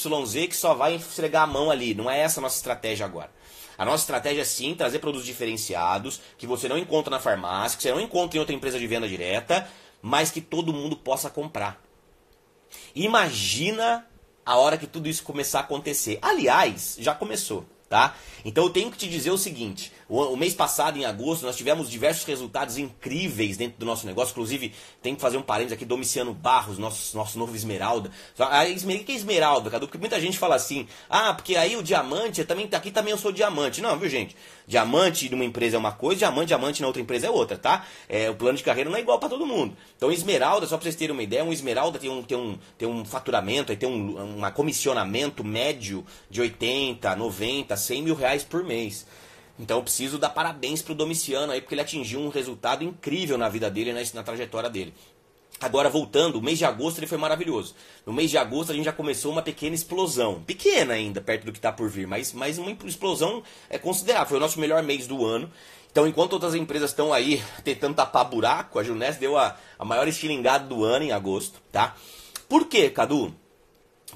[0.48, 1.94] que só vai esfregar a mão ali.
[1.94, 3.30] Não é essa a nossa estratégia agora.
[3.78, 7.82] A nossa estratégia é sim trazer produtos diferenciados, que você não encontra na farmácia, que
[7.82, 9.68] você não encontra em outra empresa de venda direta,
[10.02, 11.82] mas que todo mundo possa comprar.
[12.94, 14.06] Imagina
[14.44, 16.18] a hora que tudo isso começar a acontecer.
[16.22, 18.16] Aliás, já começou tá?
[18.44, 21.90] Então eu tenho que te dizer o seguinte: o, mês passado, em agosto, nós tivemos
[21.90, 24.32] diversos resultados incríveis dentro do nosso negócio.
[24.32, 28.10] Inclusive, tem que fazer um parênteses aqui, Domiciano Barros, nosso, nosso novo Esmeralda.
[28.38, 29.86] A que é Esmeralda, Cadu?
[29.86, 33.32] Porque muita gente fala assim, ah, porque aí o diamante, também, aqui também eu sou
[33.32, 33.80] diamante.
[33.80, 34.36] Não, viu, gente?
[34.66, 37.86] Diamante numa empresa é uma coisa, diamante, diamante na outra empresa é outra, tá?
[38.08, 39.76] É, o plano de carreira não é igual para todo mundo.
[39.96, 42.88] Então, Esmeralda, só para vocês terem uma ideia, um Esmeralda tem um, tem um, tem
[42.88, 49.06] um faturamento, tem um, um comissionamento médio de 80, 90, 100 mil reais por mês.
[49.58, 53.48] Então eu preciso dar parabéns pro Domiciano aí, porque ele atingiu um resultado incrível na
[53.48, 54.92] vida dele, na, na trajetória dele.
[55.60, 57.74] Agora voltando, o mês de agosto ele foi maravilhoso.
[58.04, 60.42] No mês de agosto a gente já começou uma pequena explosão.
[60.42, 64.28] Pequena ainda, perto do que está por vir, mas, mas uma explosão é considerável.
[64.28, 65.50] Foi o nosso melhor mês do ano.
[65.90, 70.08] Então, enquanto outras empresas estão aí tentando tapar buraco, a Junés deu a, a maior
[70.08, 71.94] estilingada do ano em agosto, tá?
[72.48, 73.32] Por quê, Cadu?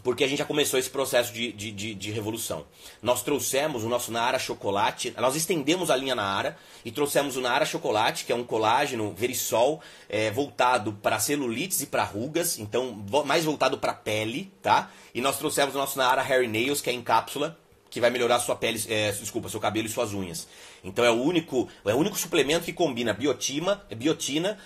[0.03, 2.67] Porque a gente já começou esse processo de, de, de, de, revolução.
[3.03, 7.65] Nós trouxemos o nosso Naara Chocolate, nós estendemos a linha Naara e trouxemos o Naara
[7.65, 13.45] Chocolate, que é um colágeno verisol é, voltado para celulites e para rugas, então mais
[13.45, 14.91] voltado para pele, tá?
[15.15, 17.59] E nós trouxemos o nosso Naara Hair Nails, que é em cápsula,
[17.91, 20.47] que vai melhorar sua pele, é, desculpa, seu cabelo e suas unhas.
[20.85, 24.59] Então é o único, é o único suplemento que combina biotima, biotina,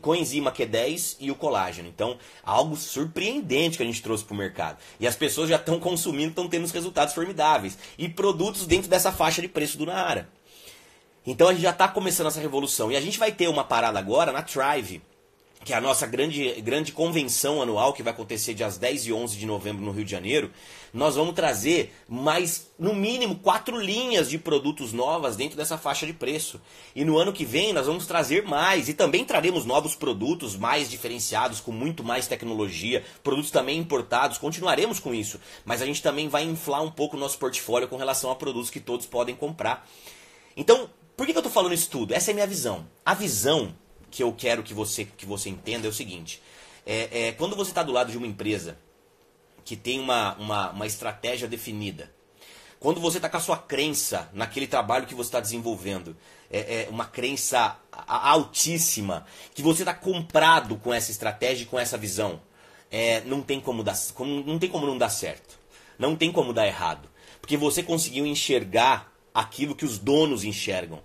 [0.00, 1.88] coenzima Q10 e o colágeno.
[1.88, 4.78] Então, algo surpreendente que a gente trouxe para o mercado.
[4.98, 7.78] E as pessoas já estão consumindo, estão tendo os resultados formidáveis.
[7.96, 10.28] E produtos dentro dessa faixa de preço do Naara.
[11.24, 12.90] Então a gente já está começando essa revolução.
[12.90, 15.02] E a gente vai ter uma parada agora na Thrive,
[15.64, 19.36] que é a nossa grande, grande convenção anual, que vai acontecer dias 10 e 11
[19.36, 20.50] de novembro no Rio de Janeiro.
[20.92, 26.12] Nós vamos trazer mais, no mínimo, quatro linhas de produtos novas dentro dessa faixa de
[26.12, 26.60] preço.
[26.94, 28.88] E no ano que vem nós vamos trazer mais.
[28.88, 34.38] E também traremos novos produtos mais diferenciados, com muito mais tecnologia, produtos também importados.
[34.38, 35.40] Continuaremos com isso.
[35.64, 38.68] Mas a gente também vai inflar um pouco o nosso portfólio com relação a produtos
[38.68, 39.88] que todos podem comprar.
[40.56, 42.12] Então, por que, que eu estou falando isso tudo?
[42.12, 42.86] Essa é a minha visão.
[43.04, 43.74] A visão
[44.12, 46.40] que eu quero que você, que você entenda é o seguinte:
[46.86, 48.78] é, é quando você está do lado de uma empresa
[49.64, 52.12] que tem uma, uma, uma estratégia definida,
[52.78, 56.16] quando você está com a sua crença naquele trabalho que você está desenvolvendo,
[56.50, 61.96] é, é, uma crença altíssima, que você está comprado com essa estratégia e com essa
[61.96, 62.40] visão,
[62.90, 63.96] é, não, tem como dar,
[64.44, 65.58] não tem como não dar certo.
[65.98, 67.08] Não tem como dar errado.
[67.40, 71.00] Porque você conseguiu enxergar aquilo que os donos enxergam.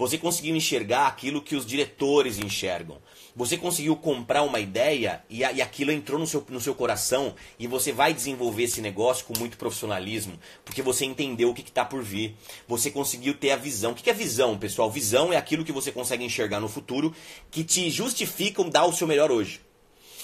[0.00, 2.96] Você conseguiu enxergar aquilo que os diretores enxergam.
[3.36, 7.66] Você conseguiu comprar uma ideia e, e aquilo entrou no seu, no seu coração e
[7.66, 12.02] você vai desenvolver esse negócio com muito profissionalismo, porque você entendeu o que está por
[12.02, 12.34] vir.
[12.66, 13.92] Você conseguiu ter a visão.
[13.92, 14.90] O que, que é visão, pessoal?
[14.90, 17.14] Visão é aquilo que você consegue enxergar no futuro
[17.50, 19.60] que te justificam dar o seu melhor hoje.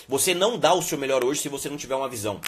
[0.08, 2.40] Você não dá o seu melhor hoje se você não tiver uma visão.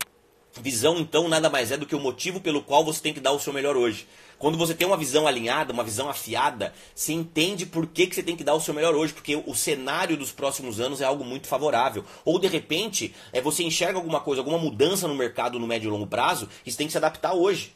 [0.62, 3.32] Visão, então, nada mais é do que o motivo pelo qual você tem que dar
[3.32, 4.06] o seu melhor hoje.
[4.38, 8.22] Quando você tem uma visão alinhada, uma visão afiada, você entende por que, que você
[8.22, 11.24] tem que dar o seu melhor hoje, porque o cenário dos próximos anos é algo
[11.24, 12.04] muito favorável.
[12.24, 15.90] Ou de repente, é você enxerga alguma coisa, alguma mudança no mercado no médio e
[15.90, 17.74] longo prazo, e você tem que se adaptar hoje.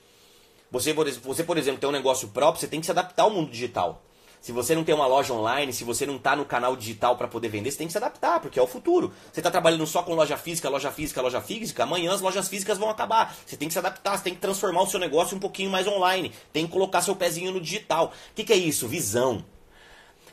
[0.70, 3.50] Você, você, por exemplo, tem um negócio próprio, você tem que se adaptar ao mundo
[3.50, 4.00] digital.
[4.42, 7.28] Se você não tem uma loja online, se você não está no canal digital para
[7.28, 9.12] poder vender, você tem que se adaptar, porque é o futuro.
[9.32, 12.76] Você está trabalhando só com loja física, loja física, loja física, amanhã as lojas físicas
[12.76, 13.32] vão acabar.
[13.46, 15.86] Você tem que se adaptar, você tem que transformar o seu negócio um pouquinho mais
[15.86, 18.06] online, tem que colocar seu pezinho no digital.
[18.06, 18.88] O que, que é isso?
[18.88, 19.44] Visão.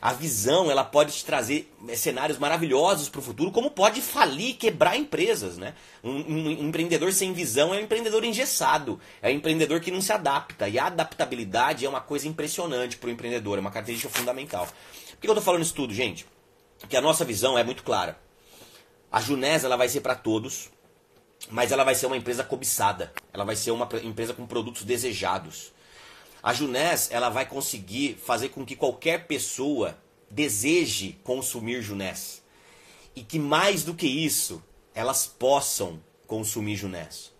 [0.02, 4.56] A visão ela pode te trazer eh, cenários maravilhosos para o futuro, como pode falir,
[4.56, 5.58] quebrar empresas.
[5.58, 5.74] Né?
[6.02, 10.10] Um, um, empreendedor sem visão é um empreendedor engessado, é um empreendedor que não se
[10.10, 10.68] adapta.
[10.68, 14.66] E a adaptabilidade é uma coisa impressionante para o empreendedor, é uma característica fundamental.
[14.66, 16.26] Por que eu estou falando isso tudo, gente?
[16.78, 18.18] Porque a nossa visão é muito clara.
[19.12, 20.70] A Junés ela vai ser para todos,
[21.50, 23.12] mas ela vai ser uma empresa cobiçada.
[23.34, 25.72] Ela vai ser uma empresa com produtos desejados.
[26.42, 29.98] A Junés ela vai conseguir fazer com que qualquer pessoa
[30.30, 32.42] deseje consumir Junés.
[33.14, 34.62] E que mais do que isso,
[34.94, 37.32] elas possam consumir Junés.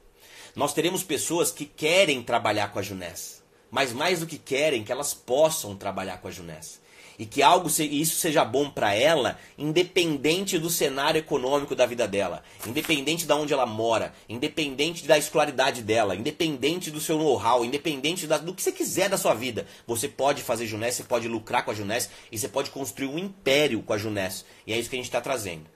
[0.54, 4.90] Nós teremos pessoas que querem trabalhar com a Junés, mas mais do que querem, que
[4.90, 6.79] elas possam trabalhar com a Junés
[7.20, 12.42] e que algo isso seja bom para ela, independente do cenário econômico da vida dela,
[12.66, 18.38] independente de onde ela mora, independente da escolaridade dela, independente do seu know-how, independente da,
[18.38, 19.66] do que você quiser da sua vida.
[19.86, 23.18] Você pode fazer Junés, você pode lucrar com a Junés e você pode construir um
[23.18, 24.46] império com a Junés.
[24.66, 25.66] E é isso que a gente está trazendo.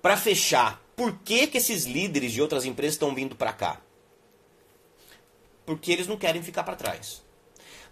[0.00, 3.80] Para fechar, por que, que esses líderes de outras empresas estão vindo para cá?
[5.66, 7.21] Porque eles não querem ficar para trás.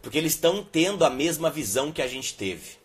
[0.03, 2.81] Porque eles estão tendo a mesma visão que a gente teve.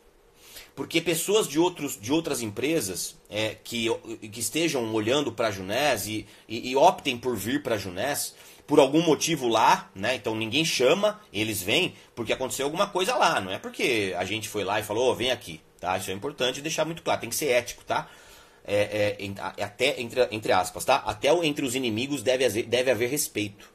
[0.75, 3.87] Porque pessoas de, outros, de outras empresas é, que,
[4.29, 8.35] que estejam olhando para a Junés e, e, e, optem por vir para a Junés,
[8.67, 10.15] por algum motivo lá, né?
[10.15, 14.49] Então ninguém chama, eles vêm porque aconteceu alguma coisa lá, não é porque a gente
[14.49, 15.97] foi lá e falou, oh, vem aqui, tá?
[15.97, 18.09] Isso é importante deixar muito claro, tem que ser ético, tá?
[18.67, 20.95] É, é, até entre, entre aspas, tá?
[21.05, 23.74] Até entre os inimigos deve, deve haver respeito.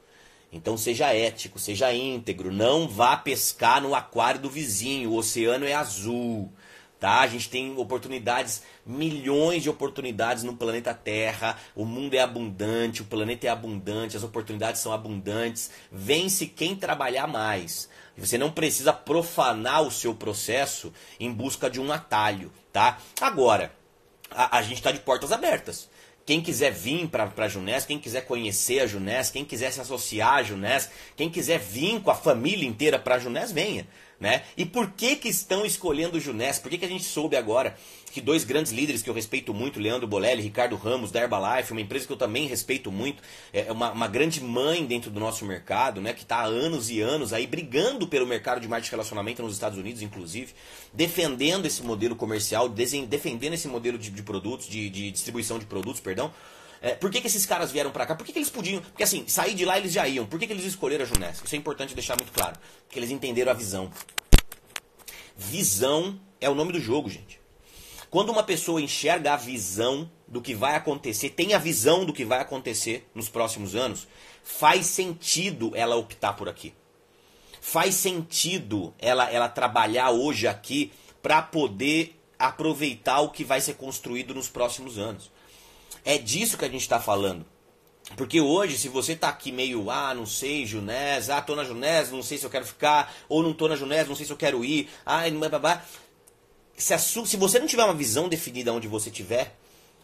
[0.52, 5.74] Então seja ético, seja íntegro, não vá pescar no aquário do vizinho, o oceano é
[5.74, 6.52] azul.
[6.98, 7.20] Tá?
[7.20, 11.56] A gente tem oportunidades, milhões de oportunidades no planeta Terra.
[11.74, 15.70] O mundo é abundante, o planeta é abundante, as oportunidades são abundantes.
[15.90, 17.88] Vence quem trabalhar mais.
[18.18, 22.98] Você não precisa profanar o seu processo em busca de um atalho, tá?
[23.18, 23.72] Agora,
[24.30, 25.88] a, a gente está de portas abertas.
[26.30, 30.34] Quem quiser vir para a Junés, quem quiser conhecer a Junés, quem quiser se associar
[30.34, 33.84] à Junés, quem quiser vir com a família inteira para a Junés, venha.
[34.20, 34.42] Né?
[34.54, 36.58] E por que, que estão escolhendo o Junés?
[36.58, 37.74] Por que, que a gente soube agora
[38.12, 41.80] que dois grandes líderes que eu respeito muito, Leandro Bolelli Ricardo Ramos, da Herbalife, uma
[41.80, 46.00] empresa que eu também respeito muito, é uma, uma grande mãe dentro do nosso mercado,
[46.00, 49.42] né, que está há anos e anos aí brigando pelo mercado de marketing de relacionamento
[49.42, 50.52] nos Estados Unidos, inclusive,
[50.92, 56.00] defendendo esse modelo comercial, defendendo esse modelo de, de produtos, de, de distribuição de produtos,
[56.00, 56.30] perdão,
[56.82, 58.14] É, por que, que esses caras vieram para cá?
[58.14, 58.80] Por que, que eles podiam.
[58.80, 60.26] Porque assim, sair de lá eles já iam.
[60.26, 61.42] Por que, que eles escolheram a Juness?
[61.44, 62.58] Isso é importante deixar muito claro.
[62.86, 63.90] Porque eles entenderam a visão.
[65.36, 67.40] Visão é o nome do jogo, gente.
[68.10, 72.24] Quando uma pessoa enxerga a visão do que vai acontecer, tem a visão do que
[72.24, 74.08] vai acontecer nos próximos anos,
[74.42, 76.74] faz sentido ela optar por aqui.
[77.60, 84.34] Faz sentido ela, ela trabalhar hoje aqui para poder aproveitar o que vai ser construído
[84.34, 85.30] nos próximos anos.
[86.04, 87.46] É disso que a gente está falando.
[88.16, 92.10] Porque hoje, se você tá aqui meio, ah, não sei, Junés, ah, tô na Junés,
[92.10, 94.36] não sei se eu quero ficar, ou não tô na Junés, não sei se eu
[94.36, 95.82] quero ir, ah, babá.
[96.76, 99.56] Se, se você não tiver uma visão definida onde você estiver,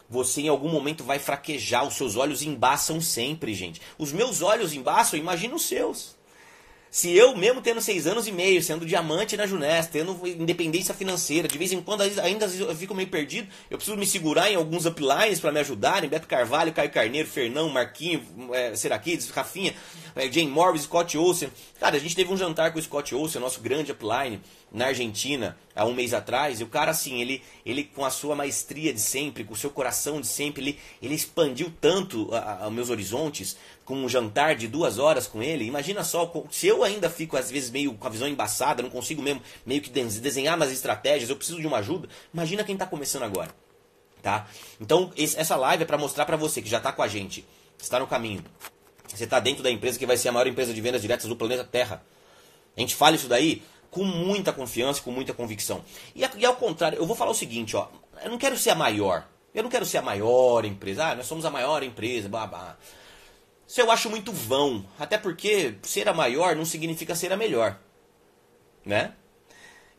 [0.09, 3.81] você em algum momento vai fraquejar, os seus olhos embaçam sempre, gente.
[3.97, 6.16] Os meus olhos embaçam, imagina os seus.
[6.97, 11.47] Se eu, mesmo tendo seis anos e meio, sendo diamante na Junés, tendo independência financeira,
[11.47, 14.87] de vez em quando ainda eu fico meio perdido, eu preciso me segurar em alguns
[14.87, 19.75] uplines para me ajudarem, Beto Carvalho, Caio Carneiro, Fernão, Marquinho, é, Seraquides, Rafinha,
[20.15, 21.51] é, Jane Morris, Scott Olsen.
[21.79, 24.41] Cara, a gente teve um jantar com o Scott Olsen, nosso grande upline,
[24.71, 28.35] na Argentina há um mês atrás, e o cara assim, ele, ele com a sua
[28.35, 32.89] maestria de sempre, com o seu coração de sempre, ele, ele expandiu tanto os meus
[32.89, 33.55] horizontes
[33.87, 35.63] com um jantar de duas horas com ele.
[35.63, 39.21] Imagina só, se eu ainda fico às vezes meio com a visão embaçada, não consigo
[39.21, 42.09] mesmo meio que desenhar umas estratégias, eu preciso de uma ajuda.
[42.33, 43.49] Imagina quem está começando agora,
[44.21, 44.45] tá?
[44.81, 47.45] Então esse, essa live é para mostrar para você que já está com a gente,
[47.79, 48.43] está no caminho.
[49.07, 51.35] Você está dentro da empresa que vai ser a maior empresa de vendas diretas do
[51.37, 52.03] planeta Terra.
[52.75, 55.81] A gente fala isso daí com muita confiança, com muita convicção.
[56.13, 57.87] E, e ao contrário, eu vou falar o seguinte, ó,
[58.21, 59.25] eu não quero ser a maior.
[59.55, 61.05] Eu não quero ser a maior empresa.
[61.05, 62.77] Ah, nós somos a maior empresa, babá.
[63.67, 64.85] Isso eu acho muito vão.
[64.97, 67.77] Até porque ser a maior não significa ser a melhor.
[68.85, 69.13] Né?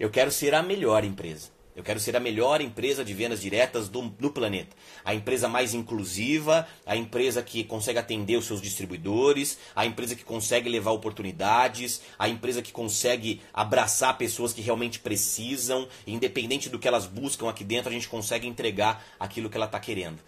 [0.00, 1.50] Eu quero ser a melhor empresa.
[1.78, 4.74] Eu quero ser a melhor empresa de vendas diretas do, do planeta.
[5.04, 10.24] A empresa mais inclusiva, a empresa que consegue atender os seus distribuidores, a empresa que
[10.24, 16.88] consegue levar oportunidades, a empresa que consegue abraçar pessoas que realmente precisam, independente do que
[16.88, 20.18] elas buscam aqui dentro, a gente consegue entregar aquilo que ela está querendo.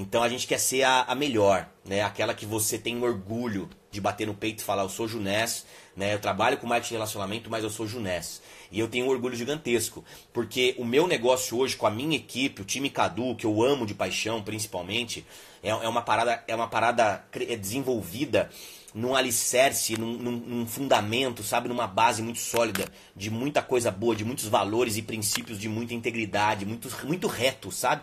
[0.00, 2.02] Então a gente quer ser a, a, melhor, né?
[2.02, 6.14] Aquela que você tem orgulho de bater no peito e falar, eu sou Junés, né?
[6.14, 8.40] Eu trabalho com marketing de relacionamento, mas eu sou Junés.
[8.70, 12.62] E eu tenho um orgulho gigantesco, porque o meu negócio hoje com a minha equipe,
[12.62, 15.26] o time Cadu, que eu amo de paixão principalmente,
[15.64, 18.50] é, é uma parada, é uma parada é desenvolvida
[18.94, 24.16] num alicerce, num, num, num, fundamento, sabe, numa base muito sólida, de muita coisa boa,
[24.16, 28.02] de muitos valores e princípios de muita integridade, muito, muito reto, sabe?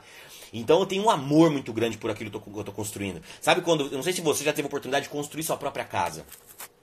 [0.53, 3.21] Então eu tenho um amor muito grande por aquilo que eu estou construindo.
[3.41, 3.85] Sabe quando.
[3.85, 6.25] Eu não sei se você já teve a oportunidade de construir sua própria casa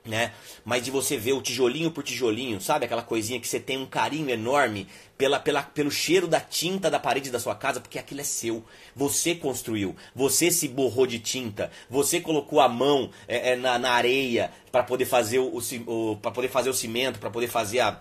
[0.04, 0.32] né?
[0.64, 2.84] Mas de você ver o tijolinho por tijolinho, sabe?
[2.84, 6.98] Aquela coisinha que você tem um carinho enorme pela, pela, pelo cheiro da tinta da
[6.98, 8.64] parede da sua casa, porque aquilo é seu.
[8.94, 13.92] Você construiu, você se borrou de tinta, você colocou a mão é, é, na, na
[13.92, 18.00] areia para poder fazer o, o para poder fazer o cimento, para poder fazer a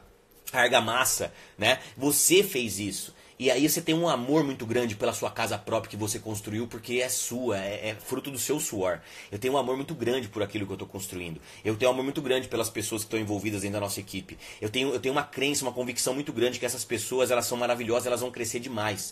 [0.52, 1.80] argamassa, né?
[1.96, 3.14] Você fez isso.
[3.42, 6.68] E aí você tem um amor muito grande pela sua casa própria que você construiu,
[6.68, 9.00] porque é sua, é, é fruto do seu suor.
[9.32, 11.42] Eu tenho um amor muito grande por aquilo que eu estou construindo.
[11.66, 14.38] Eu tenho um amor muito grande pelas pessoas que estão envolvidas dentro da nossa equipe.
[14.62, 17.58] Eu tenho, eu tenho uma crença, uma convicção muito grande que essas pessoas elas são
[17.58, 19.12] maravilhosas, elas vão crescer demais.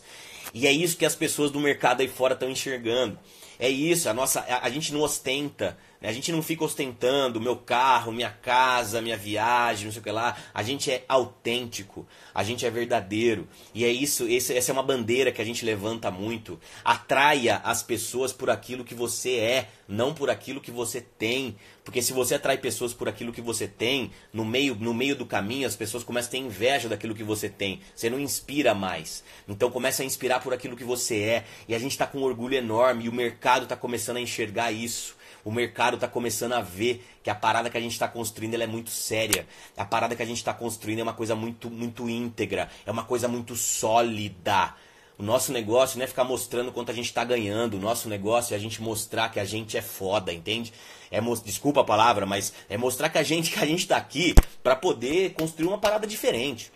[0.54, 3.18] E é isso que as pessoas do mercado aí fora estão enxergando.
[3.58, 5.76] É isso, a nossa, a, a gente não ostenta?
[6.02, 10.12] A gente não fica ostentando meu carro, minha casa, minha viagem, não sei o que
[10.12, 10.38] lá.
[10.54, 13.46] A gente é autêntico, a gente é verdadeiro.
[13.74, 16.58] E é isso, essa é uma bandeira que a gente levanta muito.
[16.86, 21.58] Atraia as pessoas por aquilo que você é, não por aquilo que você tem.
[21.84, 25.26] Porque se você atrai pessoas por aquilo que você tem, no meio, no meio do
[25.26, 27.82] caminho as pessoas começam a ter inveja daquilo que você tem.
[27.94, 29.22] Você não inspira mais.
[29.50, 31.46] Então começa a inspirar por aquilo que você é.
[31.68, 34.72] E a gente está com um orgulho enorme e o mercado está começando a enxergar
[34.72, 35.19] isso
[35.50, 38.68] o mercado está começando a ver que a parada que a gente está construindo é
[38.68, 39.48] muito séria.
[39.76, 43.04] A parada que a gente está construindo é uma coisa muito, muito íntegra, é uma
[43.04, 44.76] coisa muito sólida.
[45.18, 47.78] O nosso negócio não é ficar mostrando quanto a gente está ganhando.
[47.78, 50.72] O nosso negócio é a gente mostrar que a gente é foda, entende?
[51.10, 54.36] É desculpa a palavra, mas é mostrar que a gente que a gente está aqui
[54.62, 56.72] para poder construir uma parada diferente,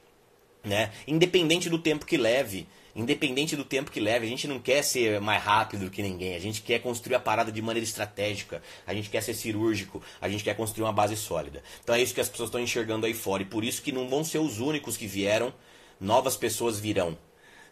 [0.64, 0.92] né?
[1.06, 5.20] Independente do tempo que leve independente do tempo que leve, a gente não quer ser
[5.20, 8.94] mais rápido do que ninguém, a gente quer construir a parada de maneira estratégica, a
[8.94, 11.64] gente quer ser cirúrgico, a gente quer construir uma base sólida.
[11.84, 14.08] Então é isso que as pessoas estão enxergando aí fora e por isso que não
[14.08, 15.54] vão ser os únicos que vieram,
[16.00, 17.18] novas pessoas virão.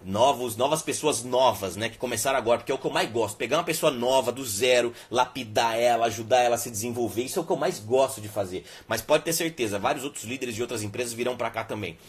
[0.04, 3.38] Novos, novas pessoas novas, né, que começaram agora, porque é o que eu mais gosto.
[3.38, 7.42] Pegar uma pessoa nova do zero, lapidar ela, ajudar ela a se desenvolver, isso é
[7.44, 8.66] o que eu mais gosto de fazer.
[8.88, 12.00] Mas pode ter certeza, vários outros líderes de outras empresas virão para cá também.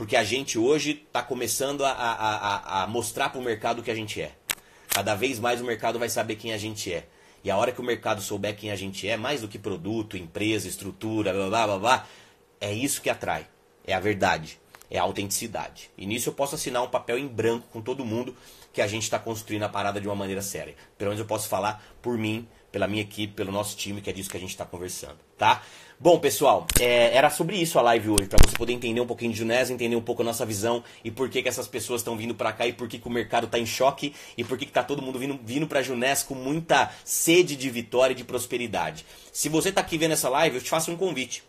[0.00, 3.90] Porque a gente hoje está começando a, a, a, mostrar para o mercado o que
[3.90, 4.32] a gente é.
[4.88, 7.06] Cada vez mais o mercado vai saber quem a gente é.
[7.44, 10.16] E a hora que o mercado souber quem a gente é, mais do que produto,
[10.16, 12.06] empresa, estrutura, blá blá blá blá,
[12.58, 13.46] é isso que atrai.
[13.86, 14.58] É a verdade.
[14.90, 15.90] É a autenticidade.
[15.98, 18.34] E nisso eu posso assinar um papel em branco com todo mundo
[18.72, 20.76] que a gente está construindo a parada de uma maneira séria.
[20.96, 24.14] Pelo menos eu posso falar por mim, pela minha equipe, pelo nosso time, que é
[24.14, 25.62] disso que a gente está conversando, tá?
[26.02, 29.32] Bom, pessoal, é, era sobre isso a live hoje, para você poder entender um pouquinho
[29.32, 32.16] de Junés, entender um pouco a nossa visão e por que, que essas pessoas estão
[32.16, 34.64] vindo para cá e por que, que o mercado está em choque e por que,
[34.64, 38.24] que tá todo mundo vindo, vindo para Junés com muita sede de vitória e de
[38.24, 39.04] prosperidade.
[39.30, 41.42] Se você está aqui vendo essa live, eu te faço um convite.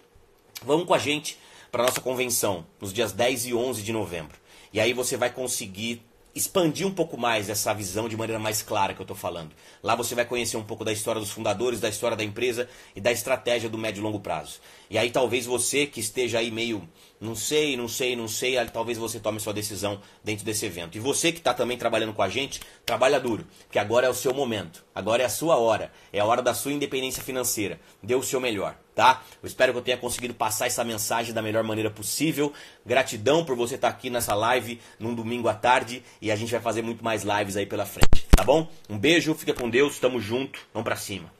[0.65, 1.39] Vamos com a gente
[1.71, 4.37] para nossa convenção nos dias 10 e 11 de novembro.
[4.73, 8.93] E aí você vai conseguir expandir um pouco mais essa visão de maneira mais clara
[8.93, 9.51] que eu estou falando.
[9.83, 13.01] Lá você vai conhecer um pouco da história dos fundadores, da história da empresa e
[13.01, 14.59] da estratégia do médio e longo prazo.
[14.91, 16.85] E aí talvez você que esteja aí meio,
[17.17, 20.97] não sei, não sei, não sei, talvez você tome sua decisão dentro desse evento.
[20.97, 24.13] E você que está também trabalhando com a gente, trabalha duro, que agora é o
[24.13, 27.79] seu momento, agora é a sua hora, é a hora da sua independência financeira.
[28.03, 29.23] Dê o seu melhor tá?
[29.41, 32.51] Eu espero que eu tenha conseguido passar essa mensagem da melhor maneira possível.
[32.85, 36.59] Gratidão por você estar aqui nessa live num domingo à tarde e a gente vai
[36.59, 38.67] fazer muito mais lives aí pela frente, tá bom?
[38.89, 41.31] Um beijo, fica com Deus, tamo junto, vamos pra cima.